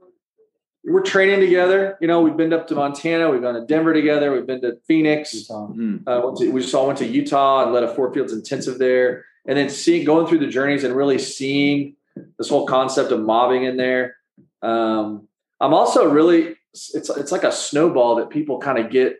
we're 0.85 1.01
training 1.01 1.41
together. 1.41 1.97
You 1.99 2.07
know, 2.07 2.21
we've 2.21 2.37
been 2.37 2.53
up 2.53 2.67
to 2.67 2.75
Montana, 2.75 3.29
we've 3.29 3.41
gone 3.41 3.55
to 3.55 3.65
Denver 3.65 3.93
together, 3.93 4.31
we've 4.31 4.47
been 4.47 4.61
to 4.61 4.77
Phoenix. 4.87 5.35
Mm. 5.49 6.03
Uh, 6.07 6.21
went 6.23 6.37
to, 6.37 6.49
we 6.49 6.61
just 6.61 6.73
all 6.73 6.87
went 6.87 6.99
to 6.99 7.05
Utah 7.05 7.63
and 7.63 7.73
led 7.73 7.83
a 7.83 7.93
Four 7.93 8.13
Fields 8.13 8.31
intensive 8.31 8.79
there, 8.79 9.25
and 9.47 9.57
then 9.57 9.69
seeing 9.69 10.05
going 10.05 10.27
through 10.27 10.39
the 10.39 10.47
journeys 10.47 10.83
and 10.83 10.95
really 10.95 11.17
seeing 11.17 11.95
this 12.37 12.49
whole 12.49 12.65
concept 12.65 13.11
of 13.11 13.21
mobbing 13.21 13.63
in 13.63 13.77
there. 13.77 14.17
Um, 14.61 15.27
I'm 15.59 15.73
also 15.73 16.09
really 16.09 16.55
it's 16.73 17.09
it's 17.09 17.31
like 17.31 17.43
a 17.43 17.51
snowball 17.51 18.17
that 18.17 18.29
people 18.29 18.59
kind 18.59 18.77
of 18.77 18.91
get, 18.91 19.17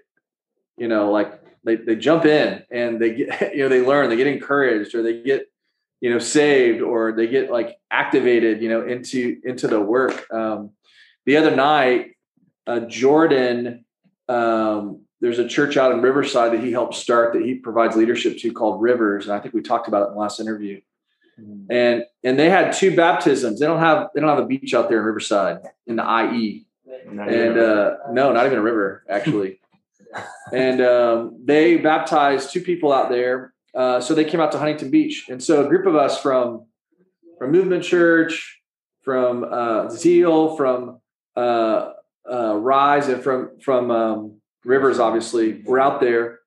you 0.77 0.87
know, 0.87 1.11
like 1.11 1.41
they 1.63 1.75
they 1.75 1.95
jump 1.95 2.25
in 2.25 2.63
and 2.69 2.99
they 2.99 3.13
get 3.15 3.53
you 3.55 3.63
know 3.63 3.69
they 3.69 3.81
learn, 3.81 4.09
they 4.09 4.17
get 4.17 4.27
encouraged, 4.27 4.93
or 4.93 5.01
they 5.01 5.21
get 5.21 5.47
you 6.01 6.09
know 6.09 6.19
saved, 6.19 6.81
or 6.81 7.13
they 7.13 7.27
get 7.27 7.49
like 7.49 7.77
activated, 7.89 8.61
you 8.61 8.69
know, 8.69 8.85
into 8.85 9.39
into 9.43 9.67
the 9.67 9.79
work. 9.79 10.31
Um, 10.31 10.71
the 11.25 11.37
other 11.37 11.55
night, 11.55 12.17
uh, 12.67 12.81
Jordan. 12.81 13.85
Um, 14.29 15.07
there's 15.19 15.39
a 15.39 15.47
church 15.47 15.77
out 15.77 15.91
in 15.91 16.01
Riverside 16.01 16.53
that 16.53 16.63
he 16.63 16.71
helped 16.71 16.95
start 16.95 17.34
that 17.34 17.41
he 17.41 17.56
provides 17.56 17.95
leadership 17.95 18.38
to 18.39 18.51
called 18.51 18.82
Rivers, 18.82 19.25
and 19.25 19.34
I 19.34 19.39
think 19.39 19.53
we 19.53 19.62
talked 19.62 19.88
about 19.88 20.03
it 20.03 20.08
in 20.08 20.13
the 20.13 20.19
last 20.19 20.39
interview. 20.39 20.82
And 21.69 22.03
and 22.23 22.39
they 22.39 22.49
had 22.49 22.73
two 22.73 22.95
baptisms. 22.95 23.60
They 23.60 23.67
don't 23.67 23.80
have 23.80 24.10
they 24.13 24.21
don't 24.21 24.30
have 24.30 24.39
a 24.39 24.47
beach 24.47 24.73
out 24.73 24.89
there 24.89 24.99
in 24.99 25.06
Riverside 25.06 25.60
in 25.86 25.95
the 25.97 26.03
IE, 26.03 26.65
and 27.08 27.58
uh, 27.58 27.97
no, 28.12 28.32
not 28.32 28.45
even 28.47 28.58
a 28.58 28.62
river 28.62 29.03
actually. 29.08 29.60
and 30.53 30.82
um, 30.82 31.39
they 31.43 31.77
baptized 31.77 32.51
two 32.51 32.62
people 32.62 32.91
out 32.91 33.10
there. 33.10 33.53
Uh, 33.75 33.99
so 33.99 34.15
they 34.15 34.25
came 34.25 34.39
out 34.39 34.51
to 34.53 34.58
Huntington 34.58 34.89
Beach, 34.89 35.25
and 35.30 35.43
so 35.43 35.63
a 35.63 35.69
group 35.69 35.86
of 35.86 35.95
us 35.95 36.19
from 36.19 36.65
from 37.38 37.51
Movement 37.51 37.84
Church, 37.84 38.62
from 39.03 39.45
uh, 39.47 39.89
Zeal, 39.89 40.56
from 40.56 40.99
uh, 41.36 41.91
uh, 42.30 42.56
Rise, 42.56 43.10
and 43.10 43.23
from 43.23 43.60
from 43.60 43.91
um, 43.91 44.37
Rivers, 44.67 44.99
obviously, 44.99 45.62
were 45.63 45.80
out 45.80 46.01
there, 46.01 46.39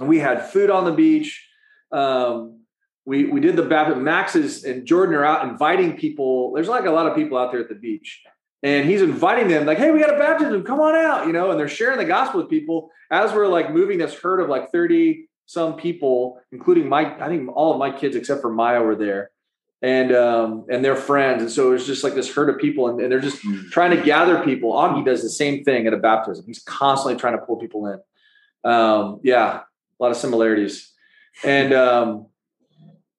and 0.00 0.08
we 0.08 0.18
had 0.18 0.50
food 0.50 0.68
on 0.68 0.84
the 0.84 0.92
beach. 0.92 1.48
Um, 1.92 2.62
we 3.06 3.24
we 3.24 3.40
did 3.40 3.56
the 3.56 3.62
baptism. 3.62 4.02
Max 4.02 4.34
is 4.34 4.64
and 4.64 4.84
Jordan 4.84 5.14
are 5.14 5.24
out 5.24 5.48
inviting 5.48 5.96
people. 5.96 6.52
There's 6.52 6.68
like 6.68 6.86
a 6.86 6.90
lot 6.90 7.06
of 7.06 7.14
people 7.14 7.38
out 7.38 7.52
there 7.52 7.60
at 7.60 7.68
the 7.68 7.76
beach, 7.76 8.22
and 8.62 8.88
he's 8.88 9.00
inviting 9.00 9.48
them 9.48 9.64
like, 9.64 9.78
"Hey, 9.78 9.92
we 9.92 10.00
got 10.00 10.14
a 10.14 10.18
baptism. 10.18 10.64
Come 10.64 10.80
on 10.80 10.96
out," 10.96 11.26
you 11.26 11.32
know. 11.32 11.50
And 11.50 11.58
they're 11.58 11.68
sharing 11.68 11.98
the 11.98 12.04
gospel 12.04 12.40
with 12.40 12.50
people 12.50 12.90
as 13.10 13.32
we're 13.32 13.46
like 13.46 13.72
moving 13.72 13.98
this 13.98 14.14
herd 14.14 14.40
of 14.40 14.48
like 14.48 14.72
thirty 14.72 15.28
some 15.46 15.76
people, 15.76 16.40
including 16.50 16.88
my 16.88 17.14
I 17.24 17.28
think 17.28 17.48
all 17.54 17.72
of 17.72 17.78
my 17.78 17.90
kids 17.90 18.16
except 18.16 18.40
for 18.40 18.52
Maya 18.52 18.82
were 18.82 18.96
there, 18.96 19.30
and 19.82 20.14
um 20.14 20.64
and 20.70 20.84
their 20.84 20.96
friends. 20.96 21.42
And 21.42 21.50
so 21.50 21.68
it 21.68 21.72
was 21.72 21.86
just 21.86 22.04
like 22.04 22.14
this 22.14 22.32
herd 22.32 22.48
of 22.48 22.58
people, 22.58 22.88
and, 22.88 23.00
and 23.00 23.12
they're 23.12 23.20
just 23.20 23.42
trying 23.70 23.90
to 23.96 24.02
gather 24.02 24.42
people. 24.44 24.72
Augie 24.72 25.04
does 25.04 25.22
the 25.22 25.28
same 25.28 25.64
thing 25.64 25.86
at 25.86 25.92
a 25.92 25.98
baptism. 25.98 26.44
He's 26.46 26.62
constantly 26.62 27.20
trying 27.20 27.38
to 27.38 27.44
pull 27.44 27.56
people 27.56 27.86
in. 27.86 28.70
Um, 28.70 29.20
yeah, 29.22 29.60
a 29.60 30.02
lot 30.02 30.10
of 30.10 30.16
similarities, 30.16 30.92
and. 31.44 31.72
um 31.72 32.26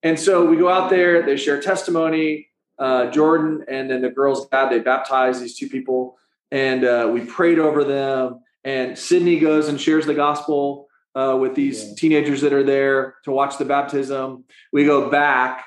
and 0.04 0.20
so 0.20 0.44
we 0.44 0.58
go 0.58 0.68
out 0.68 0.90
there, 0.90 1.22
they 1.22 1.38
share 1.38 1.60
testimony. 1.60 2.50
Uh, 2.78 3.10
Jordan 3.10 3.64
and 3.68 3.90
then 3.90 4.02
the 4.02 4.10
girl's 4.10 4.46
dad, 4.48 4.68
they 4.68 4.80
baptize 4.80 5.40
these 5.40 5.56
two 5.56 5.68
people, 5.68 6.18
and 6.50 6.84
uh, 6.84 7.08
we 7.10 7.22
prayed 7.22 7.58
over 7.58 7.84
them. 7.84 8.40
And 8.64 8.98
Sydney 8.98 9.38
goes 9.38 9.68
and 9.68 9.80
shares 9.80 10.04
the 10.04 10.12
gospel 10.12 10.88
uh, 11.14 11.38
with 11.40 11.54
these 11.54 11.88
yeah. 11.88 11.94
teenagers 11.96 12.42
that 12.42 12.52
are 12.52 12.62
there 12.62 13.14
to 13.24 13.30
watch 13.30 13.56
the 13.56 13.64
baptism. 13.64 14.44
We 14.72 14.84
go 14.84 15.08
back 15.08 15.64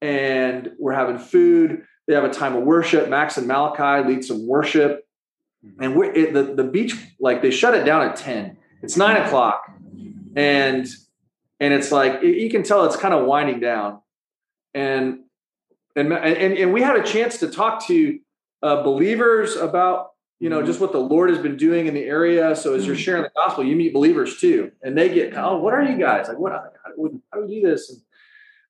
and 0.00 0.70
we're 0.78 0.94
having 0.94 1.18
food. 1.18 1.84
They 2.06 2.14
have 2.14 2.24
a 2.24 2.30
time 2.30 2.56
of 2.56 2.64
worship. 2.64 3.08
Max 3.08 3.36
and 3.36 3.46
Malachi 3.46 4.08
lead 4.08 4.24
some 4.24 4.46
worship, 4.46 5.06
and 5.80 5.94
we're 5.96 6.12
it, 6.12 6.32
the 6.32 6.42
the 6.42 6.64
beach 6.64 6.96
like 7.20 7.42
they 7.42 7.50
shut 7.50 7.74
it 7.74 7.84
down 7.84 8.08
at 8.08 8.16
ten. 8.16 8.56
It's 8.82 8.96
nine 8.96 9.16
o'clock, 9.16 9.70
and 10.34 10.86
and 11.60 11.74
it's 11.74 11.92
like 11.92 12.22
you 12.22 12.50
can 12.50 12.62
tell 12.62 12.84
it's 12.86 12.96
kind 12.96 13.14
of 13.14 13.26
winding 13.26 13.60
down 13.60 14.00
and 14.74 15.20
and 15.96 16.12
and, 16.12 16.54
and 16.54 16.72
we 16.72 16.82
had 16.82 16.96
a 16.96 17.02
chance 17.02 17.38
to 17.38 17.48
talk 17.48 17.86
to 17.86 18.18
uh, 18.62 18.82
believers 18.82 19.56
about 19.56 20.10
you 20.38 20.48
know 20.48 20.58
mm-hmm. 20.58 20.66
just 20.66 20.80
what 20.80 20.92
the 20.92 20.98
lord 20.98 21.30
has 21.30 21.38
been 21.38 21.56
doing 21.56 21.86
in 21.86 21.94
the 21.94 22.04
area 22.04 22.54
so 22.56 22.74
as 22.74 22.86
you're 22.86 22.94
mm-hmm. 22.94 23.02
sharing 23.02 23.22
the 23.22 23.30
gospel 23.34 23.64
you 23.64 23.76
meet 23.76 23.92
believers 23.92 24.38
too 24.40 24.70
and 24.82 24.96
they 24.96 25.12
get 25.12 25.36
oh 25.36 25.58
what 25.58 25.74
are 25.74 25.82
you 25.82 25.98
guys 25.98 26.28
like 26.28 26.38
what 26.38 26.52
how, 26.52 26.64
how 26.84 27.40
do 27.40 27.46
we 27.46 27.60
do 27.60 27.68
this 27.68 28.02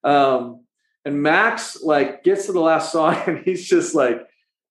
and, 0.03 0.13
um 0.13 0.61
and 1.05 1.21
max 1.21 1.81
like 1.81 2.23
gets 2.23 2.45
to 2.45 2.51
the 2.51 2.59
last 2.59 2.91
song 2.91 3.15
and 3.27 3.39
he's 3.39 3.67
just 3.67 3.95
like 3.95 4.21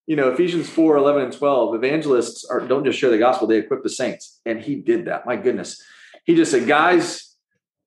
you 0.07 0.17
know 0.17 0.31
ephesians 0.31 0.69
4 0.69 0.97
11 0.97 1.23
and 1.23 1.33
12 1.33 1.75
evangelists 1.75 2.45
are 2.45 2.61
don't 2.61 2.85
just 2.85 2.99
share 2.99 3.11
the 3.11 3.19
gospel 3.19 3.47
they 3.47 3.59
equip 3.59 3.83
the 3.83 3.91
saints 3.91 4.41
and 4.47 4.61
he 4.61 4.77
did 4.77 5.07
that 5.07 5.27
my 5.27 5.37
goodness 5.37 5.83
he 6.25 6.35
just 6.35 6.51
said 6.51 6.67
guys 6.67 7.31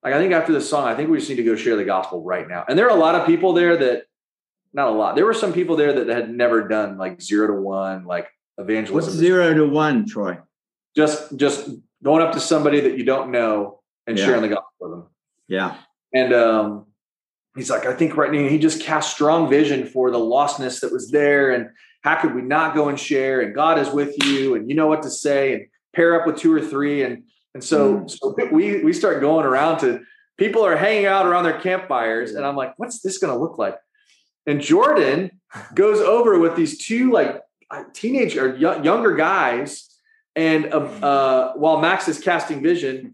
like 0.03 0.13
I 0.13 0.19
think 0.19 0.33
after 0.33 0.51
this 0.51 0.69
song, 0.69 0.85
I 0.85 0.95
think 0.95 1.09
we 1.09 1.17
just 1.17 1.29
need 1.29 1.37
to 1.37 1.43
go 1.43 1.55
share 1.55 1.77
the 1.77 1.85
gospel 1.85 2.21
right 2.21 2.47
now. 2.47 2.65
And 2.67 2.77
there 2.77 2.85
are 2.87 2.95
a 2.95 2.99
lot 2.99 3.15
of 3.15 3.25
people 3.25 3.53
there 3.53 3.77
that, 3.77 4.03
not 4.73 4.89
a 4.89 4.91
lot. 4.91 5.15
There 5.15 5.25
were 5.25 5.33
some 5.33 5.53
people 5.53 5.75
there 5.75 5.93
that 5.93 6.07
had 6.09 6.29
never 6.29 6.67
done 6.67 6.97
like 6.97 7.21
zero 7.21 7.47
to 7.47 7.53
one, 7.53 8.05
like 8.05 8.27
evangelism. 8.57 9.13
What's 9.13 9.17
zero 9.17 9.53
to 9.53 9.67
one, 9.67 10.07
Troy? 10.07 10.39
Just 10.95 11.37
just 11.37 11.69
going 12.03 12.21
up 12.21 12.33
to 12.33 12.39
somebody 12.39 12.81
that 12.81 12.97
you 12.97 13.05
don't 13.05 13.31
know 13.31 13.81
and 14.07 14.17
yeah. 14.17 14.25
sharing 14.25 14.41
the 14.41 14.49
gospel 14.49 14.73
with 14.79 14.91
them. 14.91 15.07
Yeah. 15.47 15.77
And 16.13 16.33
um, 16.33 16.85
he's 17.55 17.69
like, 17.69 17.85
I 17.85 17.93
think 17.93 18.17
right 18.17 18.31
now 18.31 18.47
he 18.47 18.57
just 18.57 18.81
cast 18.81 19.13
strong 19.13 19.49
vision 19.49 19.85
for 19.85 20.11
the 20.11 20.19
lostness 20.19 20.81
that 20.81 20.91
was 20.91 21.11
there, 21.11 21.51
and 21.51 21.69
how 22.01 22.19
could 22.19 22.35
we 22.35 22.41
not 22.41 22.75
go 22.75 22.89
and 22.89 22.99
share? 22.99 23.41
And 23.41 23.55
God 23.55 23.79
is 23.79 23.89
with 23.89 24.15
you, 24.25 24.55
and 24.55 24.69
you 24.69 24.75
know 24.75 24.87
what 24.87 25.03
to 25.03 25.09
say, 25.09 25.53
and 25.53 25.67
pair 25.93 26.19
up 26.19 26.27
with 26.27 26.37
two 26.37 26.53
or 26.53 26.61
three, 26.61 27.03
and 27.03 27.23
and 27.53 27.63
so, 27.63 27.99
mm. 27.99 28.09
so 28.09 28.35
we 28.51 28.83
we 28.83 28.93
start 28.93 29.21
going 29.21 29.45
around 29.45 29.79
to 29.79 30.01
people 30.37 30.65
are 30.65 30.75
hanging 30.75 31.05
out 31.05 31.25
around 31.25 31.43
their 31.43 31.59
campfires, 31.59 32.33
and 32.33 32.45
I'm 32.45 32.55
like, 32.55 32.73
what's 32.77 33.01
this 33.01 33.17
going 33.17 33.33
to 33.33 33.39
look 33.39 33.57
like? 33.57 33.77
And 34.45 34.59
Jordan 34.59 35.39
goes 35.75 35.99
over 35.99 36.39
with 36.39 36.55
these 36.55 36.77
two 36.77 37.11
like 37.11 37.41
teenage 37.93 38.37
or 38.37 38.55
younger 38.55 39.15
guys, 39.15 39.89
and 40.35 40.73
um, 40.73 40.89
uh, 41.01 41.53
while 41.53 41.79
Max 41.79 42.07
is 42.07 42.19
casting 42.19 42.61
vision, 42.61 43.13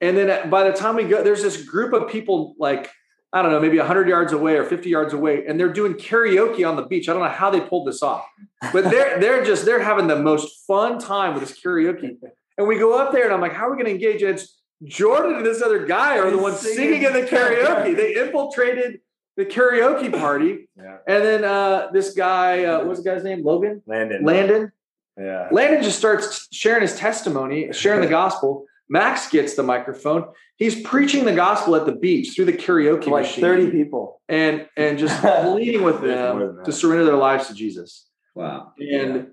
and 0.00 0.16
then 0.16 0.50
by 0.50 0.68
the 0.68 0.76
time 0.76 0.96
we 0.96 1.04
go, 1.04 1.22
there's 1.22 1.42
this 1.42 1.64
group 1.64 1.92
of 1.92 2.08
people 2.08 2.54
like 2.58 2.90
I 3.32 3.40
don't 3.40 3.50
know, 3.50 3.60
maybe 3.60 3.78
100 3.78 4.08
yards 4.08 4.32
away 4.32 4.56
or 4.56 4.64
50 4.64 4.90
yards 4.90 5.14
away, 5.14 5.46
and 5.46 5.58
they're 5.58 5.72
doing 5.72 5.94
karaoke 5.94 6.68
on 6.68 6.76
the 6.76 6.82
beach. 6.82 7.08
I 7.08 7.14
don't 7.14 7.22
know 7.22 7.28
how 7.28 7.48
they 7.50 7.60
pulled 7.60 7.88
this 7.88 8.02
off, 8.02 8.26
but 8.72 8.84
they're 8.84 9.18
they're 9.20 9.44
just 9.44 9.64
they're 9.64 9.82
having 9.82 10.06
the 10.06 10.16
most 10.16 10.66
fun 10.66 10.98
time 10.98 11.34
with 11.34 11.42
this 11.42 11.58
karaoke. 11.58 12.16
And 12.58 12.68
we 12.68 12.78
go 12.78 12.98
up 12.98 13.12
there, 13.12 13.24
and 13.24 13.32
I'm 13.32 13.40
like, 13.40 13.54
how 13.54 13.68
are 13.68 13.70
we 13.70 13.82
going 13.82 13.86
to 13.86 13.92
engage? 13.92 14.22
And 14.22 14.34
it's 14.34 14.60
Jordan 14.84 15.36
and 15.36 15.46
this 15.46 15.62
other 15.62 15.86
guy 15.86 16.18
are 16.18 16.30
the 16.30 16.38
ones 16.38 16.58
singing, 16.58 16.76
singing 16.76 17.02
in 17.04 17.12
the 17.12 17.22
karaoke. 17.30 17.96
they 17.96 18.16
infiltrated 18.16 19.00
the 19.36 19.44
karaoke 19.46 20.12
party. 20.12 20.68
Yeah. 20.82 20.96
And 21.06 21.24
then 21.24 21.44
uh, 21.44 21.90
this 21.92 22.12
guy, 22.14 22.64
uh, 22.64 22.84
what's 22.84 23.00
the 23.02 23.08
guy's 23.08 23.22
name? 23.22 23.44
Logan? 23.44 23.82
Landon. 23.86 24.24
Landon. 24.24 24.72
Yeah. 25.16 25.48
Landon 25.52 25.82
just 25.82 25.98
starts 25.98 26.48
sharing 26.50 26.82
his 26.82 26.96
testimony, 26.96 27.72
sharing 27.72 28.00
the 28.00 28.08
gospel. 28.08 28.64
Max 28.92 29.30
gets 29.30 29.54
the 29.54 29.62
microphone. 29.62 30.26
He's 30.56 30.82
preaching 30.82 31.24
the 31.24 31.32
gospel 31.32 31.74
at 31.76 31.86
the 31.86 31.92
beach 31.92 32.34
through 32.34 32.44
the 32.44 32.52
karaoke 32.52 33.06
like 33.06 33.22
machine. 33.22 33.40
30 33.40 33.70
people. 33.70 34.20
And 34.28 34.68
and 34.76 34.98
just 34.98 35.18
pleading 35.42 35.82
with 35.82 36.02
them 36.02 36.58
to 36.62 36.72
surrender 36.72 37.06
their 37.06 37.16
lives 37.16 37.48
to 37.48 37.54
Jesus. 37.54 38.06
Wow. 38.34 38.74
And 38.78 39.28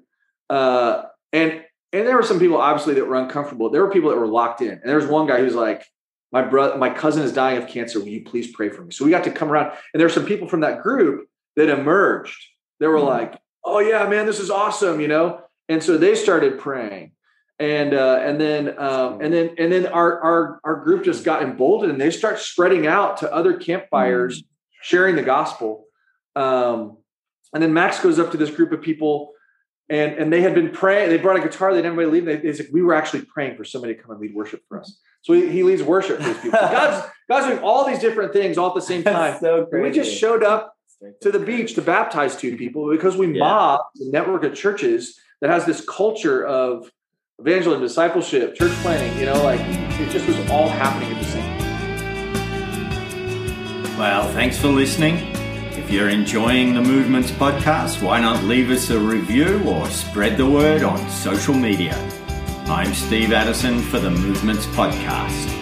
yeah. 0.49 0.55
uh 0.55 1.05
and 1.33 1.65
and 1.91 2.07
there 2.07 2.15
were 2.15 2.23
some 2.23 2.39
people 2.39 2.55
obviously 2.55 2.93
that 2.93 3.05
were 3.05 3.17
uncomfortable. 3.17 3.69
There 3.69 3.83
were 3.83 3.91
people 3.91 4.11
that 4.11 4.17
were 4.17 4.27
locked 4.27 4.61
in. 4.61 4.69
And 4.69 4.83
there 4.85 4.95
was 4.95 5.07
one 5.07 5.27
guy 5.27 5.39
who's 5.39 5.55
like, 5.55 5.83
my 6.31 6.41
brother, 6.41 6.77
my 6.77 6.89
cousin 6.89 7.23
is 7.23 7.33
dying 7.33 7.61
of 7.61 7.67
cancer. 7.67 7.99
Will 7.99 8.07
you 8.07 8.23
please 8.23 8.53
pray 8.53 8.69
for 8.69 8.83
me? 8.85 8.91
So 8.91 9.03
we 9.03 9.11
got 9.11 9.25
to 9.25 9.31
come 9.31 9.51
around. 9.51 9.73
And 9.93 9.99
there 9.99 10.05
were 10.05 10.13
some 10.13 10.25
people 10.25 10.47
from 10.47 10.61
that 10.61 10.81
group 10.81 11.27
that 11.57 11.67
emerged. 11.67 12.41
They 12.79 12.87
were 12.87 12.95
mm-hmm. 12.95 13.07
like, 13.07 13.41
oh 13.65 13.79
yeah, 13.79 14.07
man, 14.07 14.25
this 14.25 14.39
is 14.39 14.49
awesome, 14.49 15.01
you 15.01 15.09
know? 15.09 15.41
And 15.67 15.83
so 15.83 15.97
they 15.97 16.15
started 16.15 16.59
praying. 16.59 17.11
And 17.59 17.93
uh, 17.93 18.21
and 18.23 18.39
then 18.39 18.79
um, 18.79 19.19
and 19.19 19.33
then 19.33 19.55
and 19.57 19.71
then 19.71 19.87
our, 19.87 20.19
our 20.21 20.61
our 20.63 20.75
group 20.77 21.03
just 21.03 21.25
got 21.25 21.43
emboldened 21.43 21.91
and 21.91 21.99
they 21.99 22.09
start 22.09 22.39
spreading 22.39 22.87
out 22.87 23.17
to 23.17 23.33
other 23.33 23.57
campfires, 23.57 24.41
mm-hmm. 24.41 24.47
sharing 24.81 25.15
the 25.17 25.23
gospel. 25.23 25.85
Um, 26.37 26.99
and 27.53 27.61
then 27.61 27.73
Max 27.73 27.99
goes 27.99 28.17
up 28.17 28.31
to 28.31 28.37
this 28.37 28.49
group 28.49 28.71
of 28.71 28.81
people 28.81 29.33
and 29.89 30.13
and 30.13 30.31
they 30.31 30.41
had 30.41 30.53
been 30.53 30.69
praying. 30.69 31.09
They 31.09 31.17
brought 31.17 31.37
a 31.37 31.41
guitar. 31.41 31.73
They 31.73 31.81
didn't 31.81 31.99
anybody 31.99 32.21
leave. 32.21 32.25
They, 32.25 32.37
they 32.37 32.53
said 32.53 32.67
we 32.71 32.81
were 32.81 32.93
actually 32.93 33.25
praying 33.25 33.57
for 33.57 33.63
somebody 33.65 33.95
to 33.95 34.01
come 34.01 34.11
and 34.11 34.21
lead 34.21 34.35
worship 34.35 34.61
for 34.67 34.79
us. 34.79 34.99
So 35.21 35.33
he, 35.33 35.49
he 35.49 35.63
leads 35.63 35.83
worship 35.83 36.17
for 36.17 36.23
these 36.23 36.37
people. 36.37 36.59
God's 36.59 37.07
God's 37.27 37.47
doing 37.47 37.59
all 37.59 37.85
these 37.85 37.99
different 37.99 38.31
things 38.31 38.57
all 38.57 38.69
at 38.69 38.75
the 38.75 38.81
same 38.81 39.03
time. 39.03 39.39
so 39.39 39.67
we 39.71 39.91
just 39.91 40.15
showed 40.15 40.43
up 40.43 40.75
to 41.21 41.31
the 41.31 41.39
beach 41.39 41.73
to 41.75 41.81
baptize 41.81 42.35
two 42.35 42.55
people 42.57 42.89
because 42.91 43.17
we 43.17 43.27
yeah. 43.27 43.39
mobbed 43.39 43.83
a 44.01 44.11
network 44.11 44.43
of 44.43 44.53
churches 44.53 45.19
that 45.41 45.49
has 45.49 45.65
this 45.65 45.83
culture 45.85 46.45
of 46.45 46.91
evangelism, 47.39 47.81
discipleship, 47.81 48.55
church 48.55 48.71
planting. 48.81 49.17
You 49.17 49.27
know, 49.27 49.41
like 49.43 49.61
it 49.61 50.09
just 50.09 50.27
was 50.27 50.37
all 50.49 50.67
happening 50.67 51.11
at 51.11 51.21
the 51.21 51.29
same 51.29 51.59
time. 51.59 51.69
Well, 53.97 54.31
thanks 54.33 54.57
for 54.57 54.67
listening. 54.67 55.17
If 55.77 55.91
you're 55.91 56.09
enjoying 56.09 56.73
the 56.73 56.81
Movements 56.81 57.31
podcast, 57.31 58.01
why 58.03 58.19
not 58.21 58.43
leave 58.43 58.69
us 58.69 58.89
a 58.89 58.99
review 58.99 59.63
or 59.65 59.87
spread 59.89 60.37
the 60.37 60.45
word 60.49 60.83
on 60.83 61.09
social 61.09 61.55
media? 61.55 61.97
I'm 62.65 62.93
Steve 62.93 63.31
Addison 63.33 63.79
for 63.79 63.99
the 63.99 64.11
Movements 64.11 64.67
podcast. 64.67 65.58